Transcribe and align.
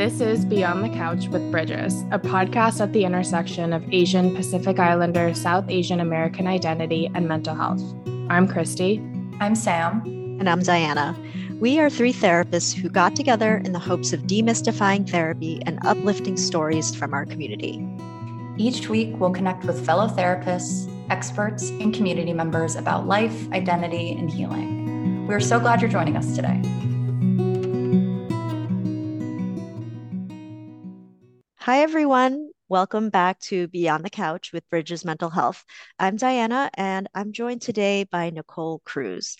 This 0.00 0.22
is 0.22 0.46
Beyond 0.46 0.82
the 0.82 0.88
Couch 0.88 1.28
with 1.28 1.50
Bridges, 1.50 2.04
a 2.10 2.18
podcast 2.18 2.80
at 2.80 2.94
the 2.94 3.04
intersection 3.04 3.74
of 3.74 3.84
Asian, 3.92 4.34
Pacific 4.34 4.78
Islander, 4.78 5.34
South 5.34 5.66
Asian 5.68 6.00
American 6.00 6.46
identity, 6.46 7.10
and 7.14 7.28
mental 7.28 7.54
health. 7.54 7.82
I'm 8.30 8.48
Christy. 8.48 9.02
I'm 9.40 9.54
Sam. 9.54 10.00
And 10.40 10.48
I'm 10.48 10.62
Diana. 10.62 11.14
We 11.60 11.78
are 11.80 11.90
three 11.90 12.14
therapists 12.14 12.74
who 12.74 12.88
got 12.88 13.14
together 13.14 13.58
in 13.58 13.72
the 13.72 13.78
hopes 13.78 14.14
of 14.14 14.22
demystifying 14.22 15.06
therapy 15.06 15.60
and 15.66 15.78
uplifting 15.84 16.38
stories 16.38 16.94
from 16.94 17.12
our 17.12 17.26
community. 17.26 17.86
Each 18.56 18.88
week, 18.88 19.20
we'll 19.20 19.34
connect 19.34 19.66
with 19.66 19.84
fellow 19.84 20.08
therapists, 20.08 20.90
experts, 21.10 21.68
and 21.68 21.92
community 21.92 22.32
members 22.32 22.74
about 22.74 23.06
life, 23.06 23.52
identity, 23.52 24.12
and 24.12 24.30
healing. 24.30 25.26
We're 25.26 25.40
so 25.40 25.60
glad 25.60 25.82
you're 25.82 25.90
joining 25.90 26.16
us 26.16 26.34
today. 26.34 26.62
Hi, 31.70 31.82
everyone. 31.82 32.50
Welcome 32.68 33.10
back 33.10 33.38
to 33.42 33.68
Beyond 33.68 34.04
the 34.04 34.10
Couch 34.10 34.52
with 34.52 34.68
Bridges 34.70 35.04
Mental 35.04 35.30
Health. 35.30 35.64
I'm 36.00 36.16
Diana, 36.16 36.68
and 36.74 37.08
I'm 37.14 37.30
joined 37.32 37.62
today 37.62 38.08
by 38.10 38.30
Nicole 38.30 38.80
Cruz. 38.80 39.36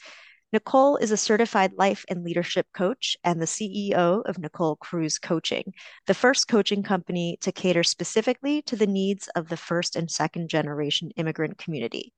Nicole 0.52 0.96
is 0.98 1.10
a 1.10 1.16
certified 1.16 1.72
life 1.72 2.04
and 2.08 2.22
leadership 2.22 2.68
coach 2.72 3.16
and 3.24 3.42
the 3.42 3.46
CEO 3.46 4.22
of 4.26 4.38
Nicole 4.38 4.76
Cruz 4.76 5.18
Coaching, 5.18 5.74
the 6.06 6.14
first 6.14 6.46
coaching 6.46 6.84
company 6.84 7.36
to 7.40 7.50
cater 7.50 7.82
specifically 7.82 8.62
to 8.62 8.76
the 8.76 8.86
needs 8.86 9.26
of 9.34 9.48
the 9.48 9.56
first 9.56 9.96
and 9.96 10.08
second 10.08 10.48
generation 10.48 11.10
immigrant 11.16 11.58
community. 11.58 12.14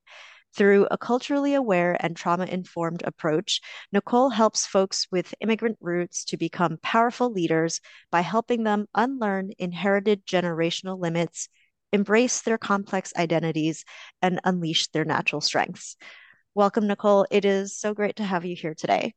Through 0.54 0.86
a 0.90 0.98
culturally 0.98 1.54
aware 1.54 1.96
and 1.98 2.14
trauma 2.14 2.44
informed 2.44 3.02
approach, 3.06 3.60
Nicole 3.90 4.28
helps 4.28 4.66
folks 4.66 5.06
with 5.10 5.34
immigrant 5.40 5.78
roots 5.80 6.24
to 6.26 6.36
become 6.36 6.78
powerful 6.82 7.32
leaders 7.32 7.80
by 8.10 8.20
helping 8.20 8.62
them 8.62 8.86
unlearn 8.94 9.52
inherited 9.58 10.26
generational 10.26 11.00
limits, 11.00 11.48
embrace 11.90 12.42
their 12.42 12.58
complex 12.58 13.12
identities, 13.16 13.84
and 14.20 14.40
unleash 14.44 14.88
their 14.88 15.06
natural 15.06 15.40
strengths. 15.40 15.96
Welcome, 16.54 16.86
Nicole. 16.86 17.26
It 17.30 17.46
is 17.46 17.78
so 17.78 17.94
great 17.94 18.16
to 18.16 18.24
have 18.24 18.44
you 18.44 18.54
here 18.54 18.74
today. 18.74 19.14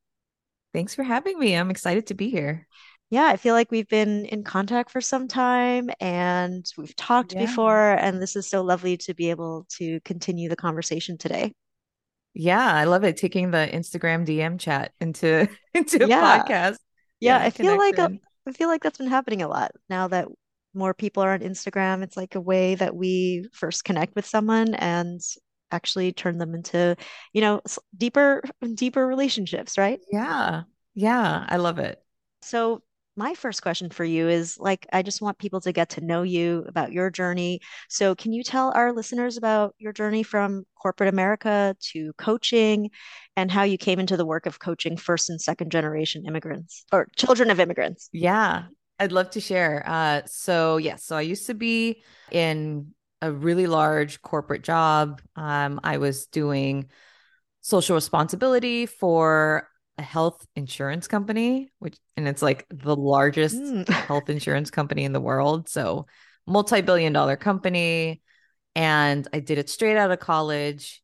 Thanks 0.74 0.96
for 0.96 1.04
having 1.04 1.38
me. 1.38 1.56
I'm 1.56 1.72
excited 1.72 2.08
to 2.08 2.14
be 2.14 2.30
here 2.30 2.66
yeah, 3.10 3.26
I 3.26 3.38
feel 3.38 3.54
like 3.54 3.72
we've 3.72 3.88
been 3.88 4.26
in 4.26 4.44
contact 4.44 4.90
for 4.90 5.00
some 5.00 5.28
time 5.28 5.90
and 6.00 6.66
we've 6.78 6.96
talked 6.96 7.34
yeah. 7.34 7.46
before, 7.46 7.92
and 7.94 8.22
this 8.22 8.36
is 8.36 8.48
so 8.48 8.62
lovely 8.64 8.98
to 8.98 9.14
be 9.14 9.30
able 9.30 9.66
to 9.78 10.00
continue 10.02 10.50
the 10.50 10.56
conversation 10.56 11.18
today. 11.18 11.54
Yeah, 12.34 12.74
I 12.74 12.84
love 12.86 13.04
it 13.04 13.16
taking 13.16 13.52
the 13.52 13.70
Instagram 13.72 14.26
DM 14.26 14.60
chat 14.60 14.92
into 15.00 15.48
into 15.74 16.04
a 16.04 16.08
yeah. 16.08 16.44
podcast. 16.44 16.78
Yeah, 17.20 17.40
I 17.40 17.50
feel 17.50 17.78
like 17.78 17.98
a, 17.98 18.12
I 18.48 18.52
feel 18.52 18.68
like 18.68 18.84
that's 18.84 18.98
been 18.98 19.08
happening 19.08 19.42
a 19.42 19.48
lot 19.48 19.72
now 19.90 20.08
that 20.10 20.28
more 20.74 20.94
people 20.94 21.24
are 21.24 21.32
on 21.32 21.40
Instagram. 21.40 22.04
It's 22.04 22.18
like 22.18 22.36
a 22.36 22.42
way 22.42 22.76
that 22.76 22.96
we 22.96 23.48
first 23.54 23.86
connect 23.86 24.16
with 24.16 24.26
someone 24.26 24.74
and 24.76 25.22
actually 25.72 26.12
turn 26.12 26.38
them 26.38 26.54
into, 26.54 26.96
you 27.34 27.42
know, 27.42 27.62
deeper 27.96 28.44
deeper 28.74 29.06
relationships, 29.06 29.78
right? 29.78 30.00
Yeah. 30.12 30.64
Yeah, 30.94 31.46
I 31.48 31.58
love 31.58 31.80
it. 31.80 32.02
So 32.42 32.82
my 33.16 33.34
first 33.34 33.62
question 33.62 33.90
for 33.90 34.04
you 34.04 34.28
is 34.28 34.58
like, 34.60 34.88
I 34.92 35.02
just 35.02 35.22
want 35.22 35.38
people 35.38 35.62
to 35.62 35.72
get 35.72 35.90
to 35.92 36.02
know 36.02 36.24
you 36.24 36.66
about 36.68 36.92
your 36.92 37.10
journey. 37.10 37.62
So, 37.90 38.16
can 38.16 38.34
you 38.34 38.44
tell 38.44 38.72
our 38.76 38.92
listeners 38.92 39.38
about 39.38 39.76
your 39.78 39.94
journey 39.94 40.24
from 40.24 40.66
corporate 40.82 41.10
America 41.10 41.76
to 41.94 42.14
coaching 42.18 42.90
and 43.36 43.52
how 43.52 43.64
you 43.64 43.78
came 43.78 44.00
into 44.00 44.18
the 44.18 44.26
work 44.26 44.46
of 44.46 44.60
coaching 44.60 44.98
first 44.98 45.30
and 45.30 45.40
second 45.40 45.72
generation 45.72 46.26
immigrants 46.26 46.86
or 46.92 47.08
children 47.16 47.50
of 47.50 47.60
immigrants? 47.60 48.10
Yeah, 48.12 48.66
I'd 49.00 49.12
love 49.12 49.30
to 49.32 49.42
share. 49.42 49.84
Uh, 49.86 50.22
so, 50.26 50.78
yes, 50.78 50.92
yeah, 50.92 50.96
so 50.98 51.16
I 51.18 51.22
used 51.22 51.48
to 51.48 51.54
be 51.54 52.04
in 52.32 52.94
a 53.22 53.32
really 53.32 53.68
large 53.68 54.22
corporate 54.22 54.62
job. 54.62 55.22
Um, 55.36 55.80
I 55.84 55.98
was 55.98 56.28
doing 56.28 56.90
social 57.62 57.96
responsibility 57.96 58.86
for 58.86 59.68
a 59.98 60.02
health 60.02 60.46
insurance 60.56 61.08
company, 61.08 61.72
which 61.80 61.98
and 62.18 62.28
it's 62.28 62.42
like 62.42 62.66
the 62.70 62.96
largest 62.96 63.56
mm. 63.56 63.88
health 63.88 64.30
insurance 64.30 64.70
company 64.70 65.04
in 65.04 65.14
the 65.14 65.22
world. 65.22 65.70
So 65.70 66.08
multi-billion 66.48 67.14
dollar 67.14 67.38
company. 67.38 68.22
And 68.76 69.28
I 69.32 69.40
did 69.40 69.58
it 69.58 69.70
straight 69.70 69.98
out 69.98 70.12
of 70.12 70.20
college. 70.20 71.02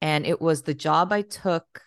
And 0.00 0.26
it 0.26 0.40
was 0.40 0.62
the 0.62 0.74
job 0.74 1.12
I 1.12 1.22
took 1.22 1.82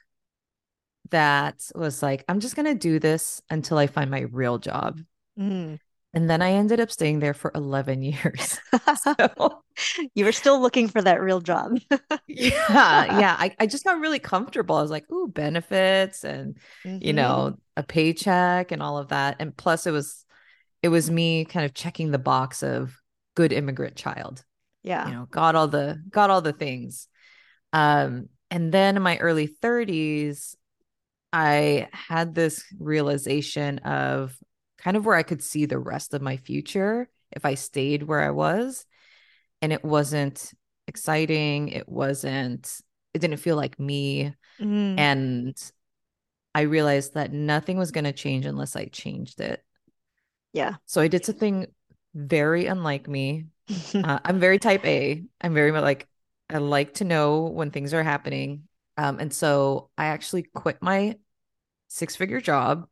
that 1.10 1.62
was 1.76 2.04
like, 2.04 2.24
I'm 2.30 2.40
just 2.40 2.56
gonna 2.56 2.76
do 2.76 3.00
this 3.00 3.42
until 3.50 3.78
I 3.78 3.88
find 3.88 4.12
my 4.12 4.22
real 4.22 4.60
job. 4.60 5.00
Mm. 5.40 5.80
And 6.14 6.30
then 6.30 6.44
I 6.44 6.52
ended 6.52 6.80
up 6.80 6.92
staying 6.92 7.20
there 7.20 7.34
for 7.34 7.52
11 7.56 8.02
years. 8.04 8.60
so, 9.02 9.64
you 10.14 10.26
were 10.26 10.32
still 10.32 10.62
looking 10.62 10.88
for 10.88 11.02
that 11.02 11.22
real 11.22 11.42
job. 11.42 11.78
yeah. 12.28 13.20
Yeah. 13.20 13.36
I, 13.38 13.56
I 13.60 13.66
just 13.66 13.84
got 13.84 14.00
really 14.00 14.20
comfortable. 14.20 14.76
I 14.76 14.82
was 14.82 14.92
like, 14.92 15.10
ooh, 15.12 15.28
benefits 15.28 16.24
and, 16.24 16.58
mm-hmm. 16.86 17.00
you 17.02 17.14
know, 17.14 17.58
a 17.76 17.84
paycheck 17.84 18.72
and 18.72 18.84
all 18.84 18.98
of 18.98 19.10
that. 19.10 19.38
And 19.40 19.56
plus 19.56 19.88
it 19.88 19.92
was, 19.92 20.26
it 20.84 20.90
was 20.90 21.10
me 21.10 21.46
kind 21.46 21.66
of 21.66 21.74
checking 21.74 22.12
the 22.12 22.20
box 22.20 22.62
of 22.62 22.96
good 23.36 23.52
immigrant 23.52 23.96
child. 23.96 24.44
Yeah. 24.84 25.08
You 25.08 25.14
know, 25.14 25.28
got 25.32 25.56
all 25.56 25.68
the, 25.68 26.02
got 26.10 26.30
all 26.30 26.42
the 26.42 26.54
things. 26.54 27.08
Um, 27.72 28.30
and 28.52 28.72
then 28.72 28.98
in 28.98 29.02
my 29.02 29.18
early 29.18 29.48
30s, 29.48 30.56
I 31.32 31.88
had 31.92 32.36
this 32.36 32.64
realization 32.80 33.80
of 33.80 34.38
kind 34.84 34.98
of 34.98 35.06
where 35.06 35.16
I 35.16 35.24
could 35.24 35.42
see 35.42 35.66
the 35.66 35.80
rest 35.80 36.14
of 36.14 36.22
my 36.22 36.38
future 36.38 37.10
if 37.32 37.46
I 37.46 37.54
stayed 37.56 38.04
where 38.04 38.20
I 38.20 38.32
was. 38.32 38.86
And 39.62 39.72
it 39.72 39.84
wasn't 39.84 40.52
exciting. 40.88 41.70
It 41.70 41.88
wasn't, 41.88 42.82
it 43.14 43.20
didn't 43.20 43.38
feel 43.38 43.56
like 43.56 43.80
me. 43.80 44.36
Mm. 44.60 45.00
And 45.00 45.72
I 46.54 46.62
realized 46.62 47.14
that 47.14 47.32
nothing 47.32 47.78
was 47.78 47.92
going 47.92 48.04
to 48.04 48.12
change 48.12 48.46
unless 48.46 48.76
I 48.76 48.86
changed 48.86 49.40
it. 49.40 49.64
Yeah. 50.52 50.76
So 50.86 51.02
I 51.02 51.08
did 51.08 51.26
something 51.26 51.68
very 52.14 52.66
unlike 52.66 53.08
me. 53.08 53.46
uh, 53.96 54.20
I'm 54.26 54.40
very 54.40 54.60
type 54.60 54.86
A. 54.86 55.24
I'm 55.40 55.54
very 55.54 55.72
like, 55.72 56.08
I 56.50 56.58
like 56.58 56.96
to 56.96 57.06
know 57.06 57.44
when 57.44 57.72
things 57.72 57.94
are 57.94 58.04
happening. 58.04 58.68
Um, 58.98 59.20
and 59.20 59.34
so 59.34 59.90
I 59.98 60.08
actually 60.08 60.44
quit 60.44 60.78
my 60.82 61.16
six 61.88 62.16
figure 62.16 62.42
job 62.42 62.88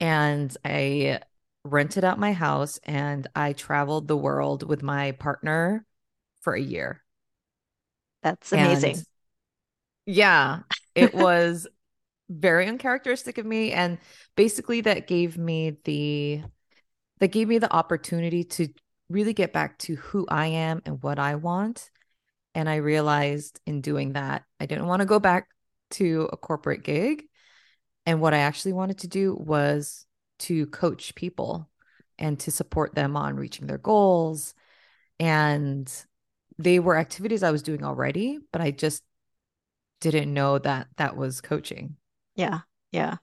and 0.00 0.54
I 0.64 1.20
rented 1.64 2.04
out 2.04 2.18
my 2.18 2.32
house 2.32 2.78
and 2.84 3.26
I 3.34 3.52
traveled 3.52 4.06
the 4.06 4.16
world 4.16 4.68
with 4.68 4.82
my 4.82 5.12
partner 5.12 5.86
for 6.42 6.54
a 6.54 6.60
year. 6.60 7.02
That's 8.22 8.52
amazing. 8.52 8.96
And 8.96 9.06
yeah, 10.06 10.60
it 10.94 11.14
was 11.14 11.66
very 12.28 12.66
uncharacteristic 12.66 13.38
of 13.38 13.46
me 13.46 13.72
and 13.72 13.98
basically 14.34 14.80
that 14.80 15.06
gave 15.06 15.36
me 15.36 15.76
the 15.84 16.42
that 17.20 17.28
gave 17.28 17.48
me 17.48 17.58
the 17.58 17.72
opportunity 17.72 18.44
to 18.44 18.68
really 19.08 19.32
get 19.32 19.52
back 19.52 19.78
to 19.78 19.94
who 19.96 20.26
I 20.28 20.46
am 20.46 20.82
and 20.84 21.02
what 21.02 21.18
I 21.18 21.36
want. 21.36 21.90
And 22.54 22.68
I 22.68 22.76
realized 22.76 23.60
in 23.66 23.80
doing 23.80 24.14
that, 24.14 24.44
I 24.60 24.66
didn't 24.66 24.86
want 24.86 25.00
to 25.00 25.06
go 25.06 25.18
back 25.18 25.48
to 25.92 26.28
a 26.32 26.36
corporate 26.36 26.82
gig. 26.82 27.24
And 28.06 28.20
what 28.20 28.34
I 28.34 28.38
actually 28.38 28.72
wanted 28.72 28.98
to 28.98 29.08
do 29.08 29.34
was 29.34 30.06
to 30.40 30.66
coach 30.66 31.14
people 31.14 31.68
and 32.18 32.38
to 32.40 32.50
support 32.50 32.94
them 32.94 33.16
on 33.16 33.36
reaching 33.36 33.66
their 33.66 33.78
goals. 33.78 34.54
And 35.18 35.90
they 36.58 36.78
were 36.78 36.96
activities 36.96 37.42
I 37.42 37.50
was 37.50 37.62
doing 37.62 37.84
already, 37.84 38.38
but 38.52 38.60
I 38.60 38.70
just 38.70 39.02
didn't 40.00 40.32
know 40.32 40.58
that 40.58 40.88
that 40.96 41.16
was 41.16 41.40
coaching. 41.40 41.96
Yeah. 42.36 42.60
Yeah. 42.92 43.16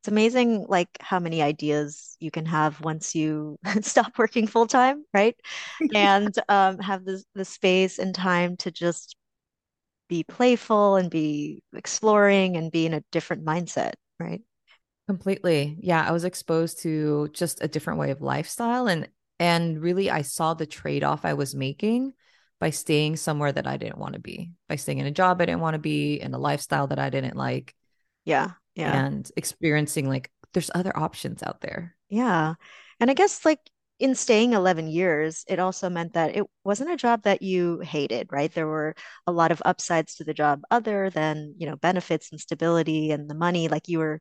It's 0.00 0.08
amazing 0.08 0.66
like 0.68 0.88
how 1.00 1.18
many 1.18 1.40
ideas 1.40 2.16
you 2.20 2.30
can 2.30 2.44
have 2.46 2.80
once 2.82 3.14
you 3.14 3.58
stop 3.80 4.18
working 4.18 4.46
full 4.46 4.66
time, 4.66 5.04
right? 5.14 5.36
and 5.94 6.34
um, 6.48 6.78
have 6.78 7.04
the 7.04 7.22
the 7.34 7.44
space 7.44 7.98
and 7.98 8.14
time 8.14 8.56
to 8.58 8.70
just 8.70 9.16
be 10.08 10.24
playful 10.24 10.96
and 10.96 11.10
be 11.10 11.62
exploring 11.74 12.56
and 12.56 12.70
be 12.70 12.86
in 12.86 12.94
a 12.94 13.02
different 13.12 13.44
mindset, 13.44 13.94
right? 14.18 14.42
Completely. 15.06 15.76
Yeah, 15.80 16.06
I 16.06 16.12
was 16.12 16.24
exposed 16.24 16.80
to 16.82 17.28
just 17.32 17.62
a 17.62 17.68
different 17.68 17.98
way 17.98 18.10
of 18.10 18.22
lifestyle 18.22 18.86
and 18.86 19.08
and 19.38 19.80
really 19.80 20.10
I 20.10 20.22
saw 20.22 20.54
the 20.54 20.66
trade-off 20.66 21.24
I 21.24 21.34
was 21.34 21.54
making 21.54 22.12
by 22.60 22.70
staying 22.70 23.16
somewhere 23.16 23.50
that 23.50 23.66
I 23.66 23.76
didn't 23.76 23.98
want 23.98 24.14
to 24.14 24.20
be, 24.20 24.52
by 24.68 24.76
staying 24.76 24.98
in 24.98 25.06
a 25.06 25.10
job 25.10 25.42
I 25.42 25.46
didn't 25.46 25.60
want 25.60 25.74
to 25.74 25.80
be, 25.80 26.20
in 26.20 26.32
a 26.32 26.38
lifestyle 26.38 26.86
that 26.86 27.00
I 27.00 27.10
didn't 27.10 27.36
like. 27.36 27.74
Yeah. 28.24 28.52
Yeah. 28.76 29.06
And 29.06 29.28
experiencing 29.36 30.08
like 30.08 30.30
there's 30.52 30.70
other 30.74 30.96
options 30.96 31.42
out 31.42 31.60
there. 31.60 31.96
Yeah. 32.08 32.54
And 33.00 33.10
I 33.10 33.14
guess 33.14 33.44
like 33.44 33.58
in 33.98 34.14
staying 34.14 34.52
11 34.54 34.88
years, 34.88 35.44
it 35.48 35.58
also 35.58 35.88
meant 35.88 36.14
that 36.14 36.36
it 36.36 36.44
wasn't 36.64 36.90
a 36.90 36.96
job 36.96 37.22
that 37.22 37.42
you 37.42 37.78
hated, 37.80 38.28
right? 38.32 38.52
There 38.52 38.66
were 38.66 38.94
a 39.26 39.32
lot 39.32 39.52
of 39.52 39.62
upsides 39.64 40.16
to 40.16 40.24
the 40.24 40.34
job 40.34 40.62
other 40.70 41.10
than, 41.10 41.54
you 41.58 41.66
know, 41.66 41.76
benefits 41.76 42.30
and 42.32 42.40
stability 42.40 43.10
and 43.12 43.30
the 43.30 43.34
money. 43.34 43.68
Like 43.68 43.88
you 43.88 43.98
were, 44.00 44.20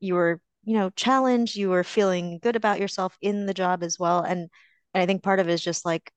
you 0.00 0.14
were 0.14 0.40
you 0.64 0.74
know, 0.74 0.90
challenged, 0.90 1.56
you 1.56 1.68
were 1.68 1.84
feeling 1.84 2.38
good 2.42 2.56
about 2.56 2.80
yourself 2.80 3.16
in 3.20 3.46
the 3.46 3.54
job 3.54 3.82
as 3.82 3.98
well. 3.98 4.20
And, 4.22 4.48
and 4.94 5.02
I 5.02 5.06
think 5.06 5.22
part 5.22 5.40
of 5.40 5.48
it 5.48 5.52
is 5.52 5.62
just 5.62 5.84
like, 5.84 6.10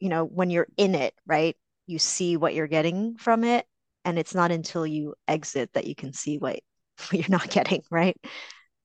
you 0.00 0.08
know, 0.08 0.24
when 0.24 0.50
you're 0.50 0.68
in 0.76 0.94
it, 0.94 1.14
right? 1.26 1.56
You 1.86 1.98
see 1.98 2.36
what 2.36 2.54
you're 2.54 2.66
getting 2.66 3.16
from 3.16 3.44
it. 3.44 3.66
And 4.04 4.18
it's 4.18 4.34
not 4.34 4.50
until 4.52 4.86
you 4.86 5.14
exit 5.28 5.72
that 5.74 5.86
you 5.86 5.94
can 5.94 6.12
see 6.12 6.38
what, 6.38 6.60
what 6.98 7.12
you're 7.12 7.28
not 7.28 7.50
getting, 7.50 7.82
right? 7.90 8.16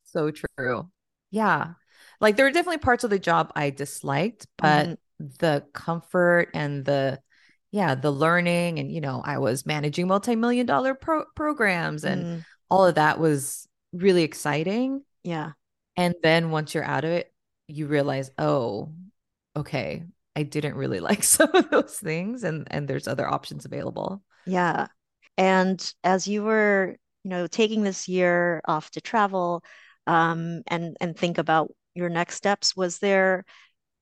So 0.05 0.31
true. 0.31 0.89
Yeah. 1.31 1.73
Like 2.21 2.37
there 2.37 2.45
were 2.45 2.51
definitely 2.51 2.77
parts 2.77 3.03
of 3.03 3.09
the 3.09 3.19
job 3.19 3.51
I 3.55 3.71
disliked, 3.71 4.47
but 4.57 4.85
mm-hmm. 4.87 5.25
the 5.39 5.65
comfort 5.73 6.49
and 6.53 6.85
the 6.85 7.19
yeah, 7.71 7.95
the 7.95 8.11
learning 8.11 8.79
and 8.79 8.91
you 8.91 9.01
know, 9.01 9.21
I 9.25 9.39
was 9.39 9.65
managing 9.65 10.07
multi-million 10.07 10.65
dollar 10.65 10.93
pro- 10.93 11.25
programs 11.35 12.03
and 12.03 12.23
mm. 12.23 12.45
all 12.69 12.85
of 12.85 12.95
that 12.95 13.19
was 13.19 13.67
really 13.91 14.23
exciting. 14.23 15.03
Yeah. 15.23 15.51
And 15.97 16.13
then 16.21 16.51
once 16.51 16.73
you're 16.73 16.83
out 16.83 17.03
of 17.03 17.11
it, 17.11 17.33
you 17.67 17.87
realize, 17.87 18.29
"Oh, 18.37 18.93
okay, 19.55 20.03
I 20.35 20.43
didn't 20.43 20.75
really 20.75 20.99
like 21.09 21.23
some 21.23 21.53
of 21.55 21.69
those 21.69 21.97
things 21.97 22.43
and 22.43 22.67
and 22.69 22.87
there's 22.87 23.07
other 23.07 23.27
options 23.27 23.65
available." 23.65 24.21
Yeah. 24.45 24.87
And 25.37 25.93
as 26.03 26.27
you 26.27 26.43
were, 26.43 26.97
you 27.23 27.29
know, 27.29 27.47
taking 27.47 27.83
this 27.83 28.07
year 28.07 28.61
off 28.65 28.91
to 28.91 29.01
travel 29.01 29.63
um 30.07 30.63
and 30.67 30.97
and 30.99 31.15
think 31.15 31.37
about 31.37 31.71
your 31.93 32.09
next 32.09 32.35
steps, 32.35 32.75
was 32.75 32.99
there 32.99 33.45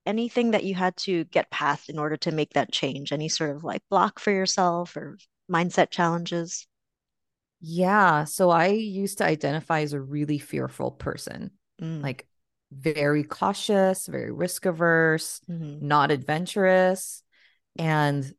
anything 0.06 0.52
that 0.52 0.64
you 0.64 0.76
had 0.76 0.96
to 0.98 1.24
get 1.26 1.52
past 1.52 1.90
in 1.90 2.00
order 2.00 2.18
to 2.18 2.32
make 2.32 2.54
that 2.54 2.72
change? 2.72 3.12
Any 3.12 3.30
sort 3.30 3.56
of 3.56 3.64
like 3.64 3.82
block 3.90 4.20
for 4.20 4.32
yourself 4.32 4.96
or 4.96 5.18
mindset 5.52 5.90
challenges? 5.92 6.68
Yeah. 7.62 8.24
So 8.24 8.50
I 8.50 8.68
used 8.68 9.18
to 9.18 9.26
identify 9.26 9.82
as 9.82 9.94
a 9.94 10.02
really 10.02 10.40
fearful 10.40 10.92
person, 10.92 11.52
mm. 11.82 12.02
like 12.02 12.26
very 12.72 13.24
cautious, 13.24 14.08
very 14.08 14.32
risk 14.32 14.66
averse, 14.66 15.42
mm-hmm. 15.50 15.86
not 15.86 16.12
adventurous. 16.12 17.24
And 17.78 18.32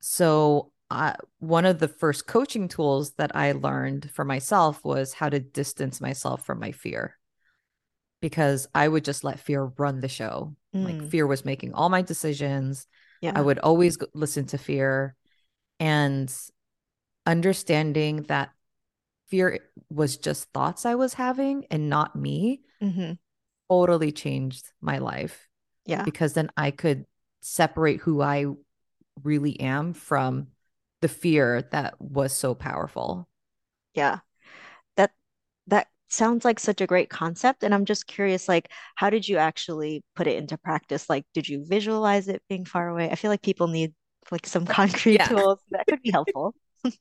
so 0.00 0.72
uh, 0.90 1.14
one 1.38 1.66
of 1.66 1.78
the 1.78 1.88
first 1.88 2.26
coaching 2.26 2.68
tools 2.68 3.12
that 3.14 3.34
I 3.34 3.52
learned 3.52 4.10
for 4.10 4.24
myself 4.24 4.84
was 4.84 5.12
how 5.12 5.28
to 5.28 5.40
distance 5.40 6.00
myself 6.00 6.44
from 6.44 6.60
my 6.60 6.72
fear 6.72 7.17
because 8.20 8.66
I 8.74 8.88
would 8.88 9.04
just 9.04 9.24
let 9.24 9.40
fear 9.40 9.64
run 9.76 10.00
the 10.00 10.08
show. 10.08 10.54
Mm. 10.74 10.84
Like 10.84 11.10
fear 11.10 11.26
was 11.26 11.44
making 11.44 11.74
all 11.74 11.88
my 11.88 12.02
decisions. 12.02 12.86
Yeah. 13.20 13.32
I 13.34 13.40
would 13.40 13.58
always 13.58 13.98
listen 14.14 14.46
to 14.46 14.58
fear 14.58 15.16
and 15.80 16.32
understanding 17.26 18.22
that 18.24 18.50
fear 19.28 19.60
was 19.90 20.16
just 20.16 20.50
thoughts 20.52 20.86
I 20.86 20.94
was 20.94 21.14
having 21.14 21.66
and 21.70 21.88
not 21.88 22.16
me 22.16 22.62
mm-hmm. 22.82 23.12
totally 23.68 24.12
changed 24.12 24.72
my 24.80 24.98
life. 24.98 25.48
Yeah. 25.86 26.02
Because 26.02 26.34
then 26.34 26.50
I 26.56 26.70
could 26.70 27.06
separate 27.40 28.00
who 28.00 28.20
I 28.20 28.46
really 29.22 29.58
am 29.60 29.92
from 29.94 30.48
the 31.00 31.08
fear 31.08 31.62
that 31.70 32.00
was 32.00 32.32
so 32.32 32.54
powerful. 32.54 33.28
Yeah. 33.94 34.18
That 34.96 35.12
that 35.66 35.88
sounds 36.08 36.44
like 36.44 36.58
such 36.58 36.80
a 36.80 36.86
great 36.86 37.10
concept 37.10 37.62
and 37.62 37.74
i'm 37.74 37.84
just 37.84 38.06
curious 38.06 38.48
like 38.48 38.70
how 38.94 39.10
did 39.10 39.28
you 39.28 39.36
actually 39.36 40.02
put 40.16 40.26
it 40.26 40.36
into 40.36 40.58
practice? 40.58 41.08
Like 41.08 41.24
did 41.34 41.48
you 41.48 41.64
visualize 41.64 42.28
it 42.28 42.42
being 42.48 42.64
far 42.64 42.88
away? 42.88 43.10
I 43.10 43.14
feel 43.14 43.30
like 43.30 43.42
people 43.42 43.68
need 43.68 43.94
like 44.30 44.46
some 44.46 44.66
concrete 44.80 45.14
yeah. 45.14 45.28
tools 45.28 45.60
that 45.70 45.86
could 45.86 46.02
be 46.02 46.10
helpful. 46.10 46.54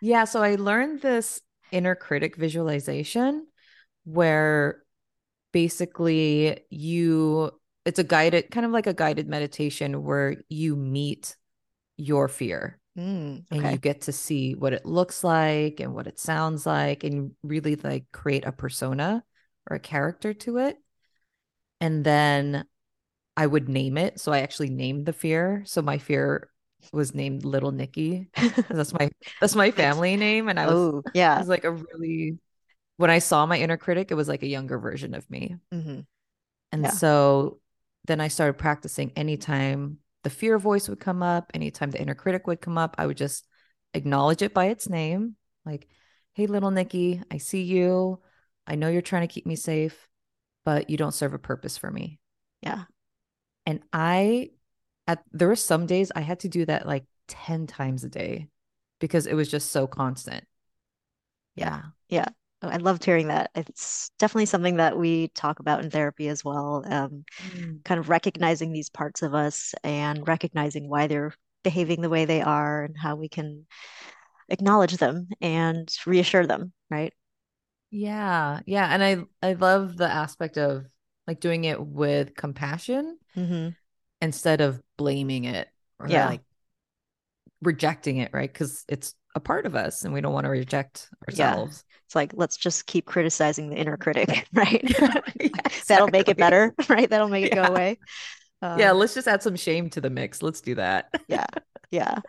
Yeah 0.00 0.24
so 0.24 0.42
i 0.42 0.54
learned 0.54 1.02
this 1.02 1.40
inner 1.72 1.94
critic 1.96 2.36
visualization 2.36 3.46
where 4.04 4.82
basically 5.52 6.60
you 6.70 7.50
it's 7.84 7.98
a 7.98 8.04
guided 8.04 8.50
kind 8.50 8.64
of 8.64 8.72
like 8.72 8.86
a 8.86 8.94
guided 8.94 9.28
meditation 9.28 10.04
where 10.04 10.36
you 10.48 10.76
meet 10.76 11.36
your 11.96 12.28
fear 12.28 12.78
Mm, 12.98 13.44
okay. 13.52 13.62
And 13.62 13.72
you 13.72 13.78
get 13.78 14.02
to 14.02 14.12
see 14.12 14.54
what 14.54 14.72
it 14.72 14.84
looks 14.84 15.22
like 15.22 15.78
and 15.78 15.94
what 15.94 16.08
it 16.08 16.18
sounds 16.18 16.66
like, 16.66 17.04
and 17.04 17.32
really 17.42 17.76
like 17.76 18.06
create 18.12 18.44
a 18.44 18.52
persona 18.52 19.22
or 19.70 19.76
a 19.76 19.80
character 19.80 20.34
to 20.34 20.58
it. 20.58 20.76
And 21.80 22.04
then 22.04 22.64
I 23.36 23.46
would 23.46 23.68
name 23.68 23.96
it. 23.96 24.18
So 24.18 24.32
I 24.32 24.40
actually 24.40 24.70
named 24.70 25.06
the 25.06 25.12
fear. 25.12 25.62
So 25.64 25.80
my 25.80 25.98
fear 25.98 26.50
was 26.92 27.14
named 27.14 27.44
Little 27.44 27.70
Nikki. 27.70 28.30
that's 28.68 28.92
my 28.92 29.10
that's 29.40 29.54
my 29.54 29.70
family 29.82 30.16
name. 30.16 30.48
And 30.48 30.58
I 30.58 30.66
was 30.66 30.74
oh, 30.74 31.02
yeah, 31.14 31.36
it 31.36 31.40
was 31.40 31.48
like 31.48 31.64
a 31.64 31.70
really 31.70 32.38
when 32.96 33.10
I 33.10 33.20
saw 33.20 33.46
my 33.46 33.58
inner 33.58 33.76
critic, 33.76 34.10
it 34.10 34.14
was 34.14 34.26
like 34.26 34.42
a 34.42 34.48
younger 34.48 34.78
version 34.78 35.14
of 35.14 35.28
me. 35.30 35.56
Mm-hmm. 35.72 36.00
And 36.72 36.82
yeah. 36.82 36.90
so 36.90 37.60
then 38.06 38.20
I 38.20 38.26
started 38.26 38.54
practicing 38.54 39.12
anytime 39.14 39.98
the 40.28 40.34
fear 40.34 40.58
voice 40.58 40.90
would 40.90 41.00
come 41.00 41.22
up, 41.22 41.50
anytime 41.54 41.90
the 41.90 41.98
inner 41.98 42.14
critic 42.14 42.46
would 42.46 42.60
come 42.60 42.76
up, 42.76 42.96
I 42.98 43.06
would 43.06 43.16
just 43.16 43.46
acknowledge 43.94 44.42
it 44.42 44.52
by 44.52 44.66
its 44.66 44.86
name. 44.86 45.36
Like, 45.64 45.88
hey, 46.34 46.46
little 46.46 46.70
Nikki, 46.70 47.22
I 47.30 47.38
see 47.38 47.62
you. 47.62 48.20
I 48.66 48.74
know 48.74 48.88
you're 48.88 49.00
trying 49.00 49.26
to 49.26 49.32
keep 49.32 49.46
me 49.46 49.56
safe, 49.56 50.06
but 50.66 50.90
you 50.90 50.98
don't 50.98 51.14
serve 51.14 51.32
a 51.32 51.38
purpose 51.38 51.78
for 51.78 51.90
me. 51.90 52.18
Yeah. 52.60 52.84
And 53.64 53.80
I, 53.90 54.50
at 55.06 55.22
there 55.32 55.48
were 55.48 55.56
some 55.56 55.86
days 55.86 56.12
I 56.14 56.20
had 56.20 56.40
to 56.40 56.48
do 56.50 56.66
that 56.66 56.86
like 56.86 57.06
10 57.28 57.66
times 57.66 58.04
a 58.04 58.10
day 58.10 58.48
because 59.00 59.26
it 59.26 59.32
was 59.32 59.50
just 59.50 59.72
so 59.72 59.86
constant. 59.86 60.44
Yeah. 61.54 61.84
Yeah. 62.10 62.28
Oh, 62.60 62.68
I 62.68 62.76
loved 62.78 63.04
hearing 63.04 63.28
that. 63.28 63.50
It's 63.54 64.10
definitely 64.18 64.46
something 64.46 64.76
that 64.76 64.98
we 64.98 65.28
talk 65.28 65.60
about 65.60 65.84
in 65.84 65.90
therapy 65.90 66.28
as 66.28 66.44
well. 66.44 66.84
Um, 66.86 67.24
mm. 67.50 67.84
Kind 67.84 68.00
of 68.00 68.08
recognizing 68.08 68.72
these 68.72 68.90
parts 68.90 69.22
of 69.22 69.34
us 69.34 69.74
and 69.84 70.26
recognizing 70.26 70.88
why 70.88 71.06
they're 71.06 71.34
behaving 71.62 72.00
the 72.00 72.08
way 72.08 72.24
they 72.24 72.42
are 72.42 72.84
and 72.84 72.96
how 72.96 73.14
we 73.14 73.28
can 73.28 73.66
acknowledge 74.48 74.96
them 74.96 75.28
and 75.40 75.88
reassure 76.04 76.46
them, 76.46 76.72
right? 76.90 77.12
Yeah. 77.90 78.60
Yeah. 78.66 78.86
And 78.92 79.04
I 79.04 79.48
I 79.48 79.52
love 79.54 79.96
the 79.96 80.08
aspect 80.08 80.58
of 80.58 80.84
like 81.26 81.40
doing 81.40 81.64
it 81.64 81.80
with 81.80 82.34
compassion 82.34 83.18
mm-hmm. 83.36 83.68
instead 84.20 84.60
of 84.60 84.80
blaming 84.96 85.44
it 85.44 85.68
or 85.98 86.08
yeah. 86.08 86.26
like 86.26 86.42
rejecting 87.62 88.18
it, 88.18 88.30
right? 88.32 88.52
Because 88.52 88.84
it's 88.88 89.14
a 89.34 89.40
part 89.40 89.66
of 89.66 89.74
us 89.74 90.04
and 90.04 90.12
we 90.12 90.20
don't 90.20 90.32
want 90.32 90.44
to 90.44 90.50
reject 90.50 91.08
ourselves. 91.26 91.84
Yeah. 91.86 91.94
It's 92.06 92.14
like, 92.14 92.32
let's 92.34 92.56
just 92.56 92.86
keep 92.86 93.06
criticizing 93.06 93.68
the 93.68 93.76
inner 93.76 93.96
critic, 93.96 94.46
right? 94.52 94.82
yeah, 94.82 95.20
exactly. 95.38 95.50
That'll 95.88 96.08
make 96.08 96.28
it 96.28 96.36
better, 96.36 96.74
right? 96.88 97.08
That'll 97.08 97.28
make 97.28 97.46
it 97.46 97.54
yeah. 97.54 97.66
go 97.66 97.72
away. 97.72 97.98
Um, 98.62 98.78
yeah, 98.78 98.92
let's 98.92 99.14
just 99.14 99.28
add 99.28 99.42
some 99.42 99.56
shame 99.56 99.90
to 99.90 100.00
the 100.00 100.10
mix. 100.10 100.42
Let's 100.42 100.60
do 100.60 100.74
that. 100.76 101.14
yeah. 101.28 101.46
Yeah. 101.90 102.20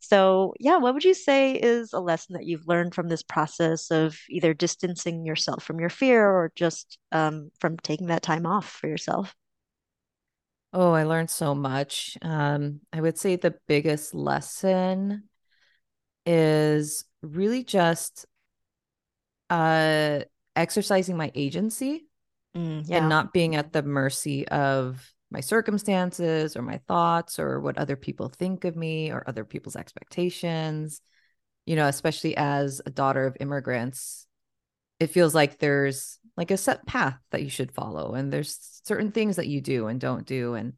So, 0.00 0.54
yeah, 0.58 0.78
what 0.78 0.94
would 0.94 1.04
you 1.04 1.14
say 1.14 1.52
is 1.52 1.92
a 1.92 2.00
lesson 2.00 2.34
that 2.34 2.46
you've 2.46 2.66
learned 2.66 2.94
from 2.94 3.08
this 3.08 3.22
process 3.22 3.90
of 3.90 4.16
either 4.30 4.54
distancing 4.54 5.26
yourself 5.26 5.64
from 5.64 5.80
your 5.80 5.90
fear 5.90 6.24
or 6.24 6.52
just 6.54 6.98
um, 7.12 7.50
from 7.60 7.76
taking 7.76 8.06
that 8.06 8.22
time 8.22 8.46
off 8.46 8.68
for 8.68 8.88
yourself? 8.88 9.34
Oh, 10.72 10.92
I 10.92 11.04
learned 11.04 11.30
so 11.30 11.54
much. 11.54 12.16
Um, 12.22 12.80
I 12.92 13.00
would 13.00 13.18
say 13.18 13.36
the 13.36 13.56
biggest 13.66 14.14
lesson 14.14 15.24
is 16.28 17.06
really 17.22 17.64
just 17.64 18.26
uh 19.48 20.20
exercising 20.54 21.16
my 21.16 21.32
agency 21.34 22.06
mm, 22.54 22.84
yeah. 22.86 22.98
and 22.98 23.08
not 23.08 23.32
being 23.32 23.56
at 23.56 23.72
the 23.72 23.82
mercy 23.82 24.46
of 24.48 25.10
my 25.30 25.40
circumstances 25.40 26.54
or 26.54 26.60
my 26.60 26.80
thoughts 26.86 27.38
or 27.38 27.60
what 27.60 27.78
other 27.78 27.96
people 27.96 28.28
think 28.28 28.64
of 28.64 28.76
me 28.76 29.10
or 29.10 29.24
other 29.26 29.44
people's 29.44 29.74
expectations 29.74 31.00
you 31.64 31.76
know 31.76 31.86
especially 31.86 32.36
as 32.36 32.82
a 32.84 32.90
daughter 32.90 33.26
of 33.26 33.36
immigrants 33.40 34.26
it 35.00 35.08
feels 35.08 35.34
like 35.34 35.58
there's 35.58 36.18
like 36.36 36.50
a 36.50 36.56
set 36.58 36.86
path 36.86 37.18
that 37.30 37.42
you 37.42 37.48
should 37.48 37.72
follow 37.72 38.12
and 38.12 38.30
there's 38.30 38.80
certain 38.84 39.12
things 39.12 39.36
that 39.36 39.48
you 39.48 39.62
do 39.62 39.86
and 39.86 39.98
don't 39.98 40.26
do 40.26 40.54
and 40.54 40.74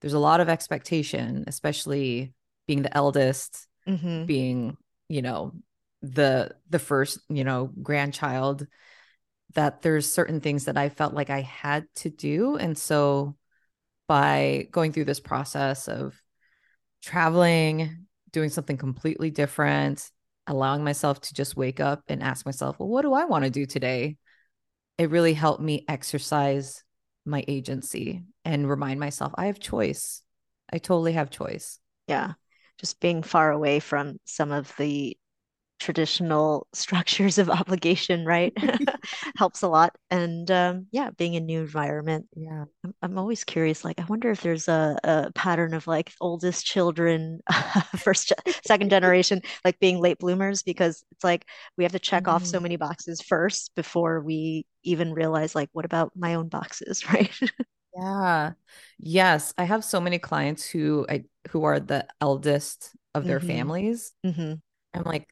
there's 0.00 0.14
a 0.14 0.18
lot 0.18 0.40
of 0.40 0.48
expectation 0.48 1.44
especially 1.46 2.32
being 2.66 2.80
the 2.80 2.96
eldest 2.96 3.66
mm-hmm. 3.86 4.24
being 4.24 4.76
you 5.08 5.22
know 5.22 5.52
the 6.02 6.54
the 6.68 6.78
first 6.78 7.18
you 7.28 7.44
know 7.44 7.70
grandchild 7.82 8.66
that 9.54 9.82
there's 9.82 10.10
certain 10.10 10.40
things 10.40 10.64
that 10.64 10.76
I 10.76 10.88
felt 10.88 11.14
like 11.14 11.30
I 11.30 11.40
had 11.40 11.86
to 11.96 12.10
do. 12.10 12.56
And 12.56 12.76
so 12.76 13.36
by 14.08 14.68
going 14.72 14.92
through 14.92 15.04
this 15.04 15.20
process 15.20 15.88
of 15.88 16.20
traveling 17.02 18.06
doing 18.32 18.50
something 18.50 18.76
completely 18.76 19.30
different 19.30 20.10
allowing 20.46 20.82
myself 20.82 21.20
to 21.20 21.34
just 21.34 21.56
wake 21.56 21.80
up 21.80 22.02
and 22.08 22.22
ask 22.22 22.46
myself 22.46 22.78
well 22.78 22.88
what 22.88 23.02
do 23.02 23.12
I 23.12 23.26
want 23.26 23.44
to 23.44 23.50
do 23.50 23.66
today? 23.66 24.16
it 24.96 25.10
really 25.10 25.34
helped 25.34 25.60
me 25.60 25.84
exercise 25.88 26.84
my 27.26 27.44
agency 27.48 28.24
and 28.44 28.68
remind 28.68 29.00
myself 29.00 29.32
I 29.36 29.46
have 29.46 29.58
choice. 29.58 30.22
I 30.72 30.78
totally 30.78 31.12
have 31.12 31.30
choice. 31.30 31.78
Yeah 32.06 32.34
just 32.78 33.00
being 33.00 33.22
far 33.22 33.50
away 33.52 33.80
from 33.80 34.18
some 34.24 34.52
of 34.52 34.74
the 34.78 35.16
traditional 35.80 36.66
structures 36.74 37.38
of 37.38 37.50
obligation, 37.50 38.24
right? 38.26 38.54
Helps 39.36 39.62
a 39.62 39.68
lot. 39.68 39.96
And 40.10 40.50
um, 40.50 40.86
yeah, 40.92 41.10
being 41.10 41.34
in 41.34 41.46
new 41.46 41.60
environment. 41.60 42.26
Yeah. 42.36 42.64
I'm, 42.84 42.94
I'm 43.02 43.18
always 43.18 43.44
curious, 43.44 43.84
like, 43.84 44.00
I 44.00 44.04
wonder 44.06 44.30
if 44.30 44.40
there's 44.42 44.68
a, 44.68 44.98
a 45.04 45.32
pattern 45.34 45.74
of 45.74 45.86
like 45.86 46.12
oldest 46.20 46.64
children, 46.66 47.40
first, 47.98 48.32
second 48.64 48.90
generation, 48.90 49.42
like 49.64 49.78
being 49.80 50.00
late 50.00 50.18
bloomers, 50.18 50.62
because 50.62 51.04
it's 51.12 51.24
like 51.24 51.46
we 51.76 51.84
have 51.84 51.92
to 51.92 51.98
check 51.98 52.28
off 52.28 52.46
so 52.46 52.58
Mhm. 52.58 52.60
many 52.60 52.76
boxes 52.76 53.20
first 53.20 53.72
before 53.74 54.20
we 54.20 54.66
even 54.84 55.12
realize, 55.12 55.54
like, 55.54 55.70
what 55.72 55.84
about 55.84 56.12
my 56.16 56.34
own 56.34 56.48
boxes, 56.48 57.08
right? 57.12 57.30
Yeah. 57.96 58.52
Yes, 58.98 59.54
I 59.58 59.64
have 59.64 59.84
so 59.84 60.00
many 60.00 60.18
clients 60.18 60.64
who 60.66 61.06
I 61.08 61.24
who 61.50 61.64
are 61.64 61.78
the 61.80 62.06
eldest 62.20 62.90
of 63.14 63.26
their 63.26 63.40
hmm 63.40 63.40
families. 63.40 64.12
hmm 64.24 64.54
I'm 64.94 65.04
like, 65.04 65.28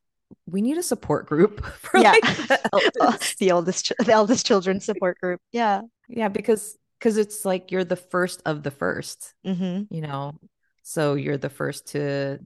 we 0.47 0.63
need 0.63 0.79
a 0.79 0.83
support 0.83 1.27
group 1.27 1.65
for 1.81 2.01
Yeah. 2.01 2.15
like 2.15 2.27
the 2.49 2.61
eldest. 2.73 3.39
the 3.39 3.53
oldest, 3.53 3.93
the 4.05 4.13
eldest 4.13 4.47
children 4.47 4.81
support 4.81 5.19
group. 5.21 5.41
Yeah. 5.53 5.83
Yeah, 6.09 6.29
because 6.29 6.77
because 6.99 7.17
it's 7.17 7.45
like 7.45 7.71
you're 7.73 7.85
the 7.85 7.97
first 7.97 8.43
of 8.47 8.63
the 8.63 8.71
first, 8.71 9.35
hmm 9.45 9.89
you 9.91 10.01
know. 10.01 10.35
So 10.83 11.15
you're 11.15 11.39
the 11.39 11.51
first 11.51 11.89
to, 11.89 12.41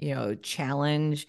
you 0.00 0.14
know, 0.14 0.36
challenge 0.36 1.28